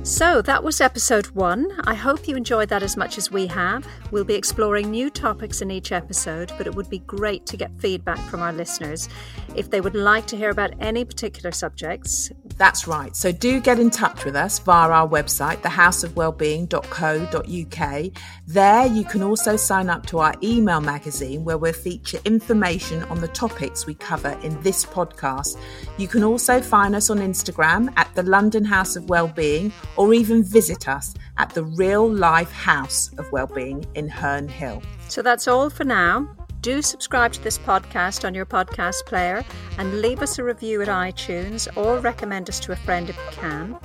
So 0.07 0.41
that 0.43 0.63
was 0.63 0.79
episode 0.79 1.27
one. 1.31 1.69
I 1.83 1.93
hope 1.93 2.29
you 2.29 2.37
enjoyed 2.37 2.69
that 2.69 2.81
as 2.81 2.95
much 2.95 3.17
as 3.17 3.29
we 3.29 3.45
have. 3.47 3.85
We'll 4.09 4.23
be 4.23 4.35
exploring 4.35 4.89
new 4.89 5.09
topics 5.09 5.61
in 5.61 5.69
each 5.69 5.91
episode, 5.91 6.53
but 6.57 6.65
it 6.65 6.73
would 6.73 6.89
be 6.89 6.99
great 6.99 7.45
to 7.47 7.57
get 7.57 7.77
feedback 7.77 8.17
from 8.29 8.41
our 8.41 8.53
listeners. 8.53 9.09
If 9.53 9.69
they 9.69 9.81
would 9.81 9.95
like 9.95 10.25
to 10.27 10.37
hear 10.37 10.49
about 10.49 10.71
any 10.79 11.03
particular 11.03 11.51
subjects, 11.51 12.31
that's 12.57 12.87
right. 12.87 13.15
So 13.15 13.31
do 13.31 13.61
get 13.61 13.79
in 13.79 13.91
touch 13.91 14.25
with 14.25 14.35
us 14.35 14.59
via 14.59 14.89
our 14.89 15.07
website, 15.07 15.61
thehouseofwellbeing.co.uk. 15.61 18.11
There 18.47 18.87
you 18.87 19.05
can 19.05 19.23
also 19.23 19.55
sign 19.55 19.89
up 19.89 20.05
to 20.07 20.19
our 20.19 20.35
email 20.41 20.81
magazine 20.81 21.43
where 21.43 21.57
we'll 21.57 21.73
feature 21.73 22.19
information 22.25 23.03
on 23.03 23.21
the 23.21 23.27
topics 23.27 23.85
we 23.85 23.93
cover 23.93 24.35
in 24.43 24.59
this 24.61 24.83
podcast. 24.85 25.59
You 25.97 26.07
can 26.07 26.23
also 26.23 26.59
find 26.61 26.95
us 26.95 27.11
on 27.11 27.19
Instagram 27.19 27.93
at 27.95 28.09
the 28.15 28.23
London 28.23 28.65
House 28.65 28.95
of 28.95 29.07
Wellbeing 29.09 29.71
or 29.95 30.13
even 30.13 30.43
visit 30.43 30.87
us 30.87 31.13
at 31.37 31.51
the 31.51 31.63
Real 31.63 32.11
Life 32.11 32.51
House 32.51 33.11
of 33.17 33.31
Wellbeing 33.31 33.85
in 33.95 34.09
Herne 34.09 34.47
Hill. 34.47 34.81
So 35.09 35.21
that's 35.21 35.47
all 35.47 35.69
for 35.69 35.83
now. 35.83 36.46
Do 36.61 36.81
subscribe 36.81 37.33
to 37.33 37.43
this 37.43 37.57
podcast 37.57 38.25
on 38.25 38.33
your 38.33 38.45
podcast 38.45 39.05
player 39.05 39.43
and 39.77 40.01
leave 40.01 40.21
us 40.21 40.39
a 40.39 40.43
review 40.43 40.81
at 40.81 40.87
iTunes 40.87 41.67
or 41.77 41.99
recommend 41.99 42.49
us 42.49 42.59
to 42.61 42.71
a 42.71 42.75
friend 42.75 43.09
if 43.09 43.15
you 43.15 43.31
can. 43.31 43.77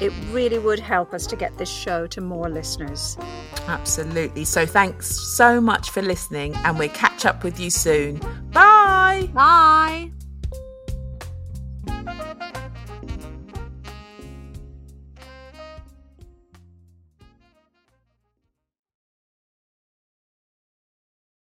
It 0.00 0.12
really 0.30 0.58
would 0.58 0.78
help 0.78 1.12
us 1.12 1.26
to 1.28 1.36
get 1.36 1.56
this 1.58 1.70
show 1.70 2.06
to 2.08 2.20
more 2.20 2.48
listeners. 2.48 3.16
Absolutely. 3.66 4.44
So 4.44 4.66
thanks 4.66 5.08
so 5.36 5.60
much 5.60 5.90
for 5.90 6.02
listening, 6.02 6.54
and 6.56 6.78
we'll 6.78 6.88
catch 6.90 7.26
up 7.26 7.42
with 7.42 7.58
you 7.58 7.70
soon. 7.70 8.20
Bye. 8.52 9.28
Bye. 9.32 10.12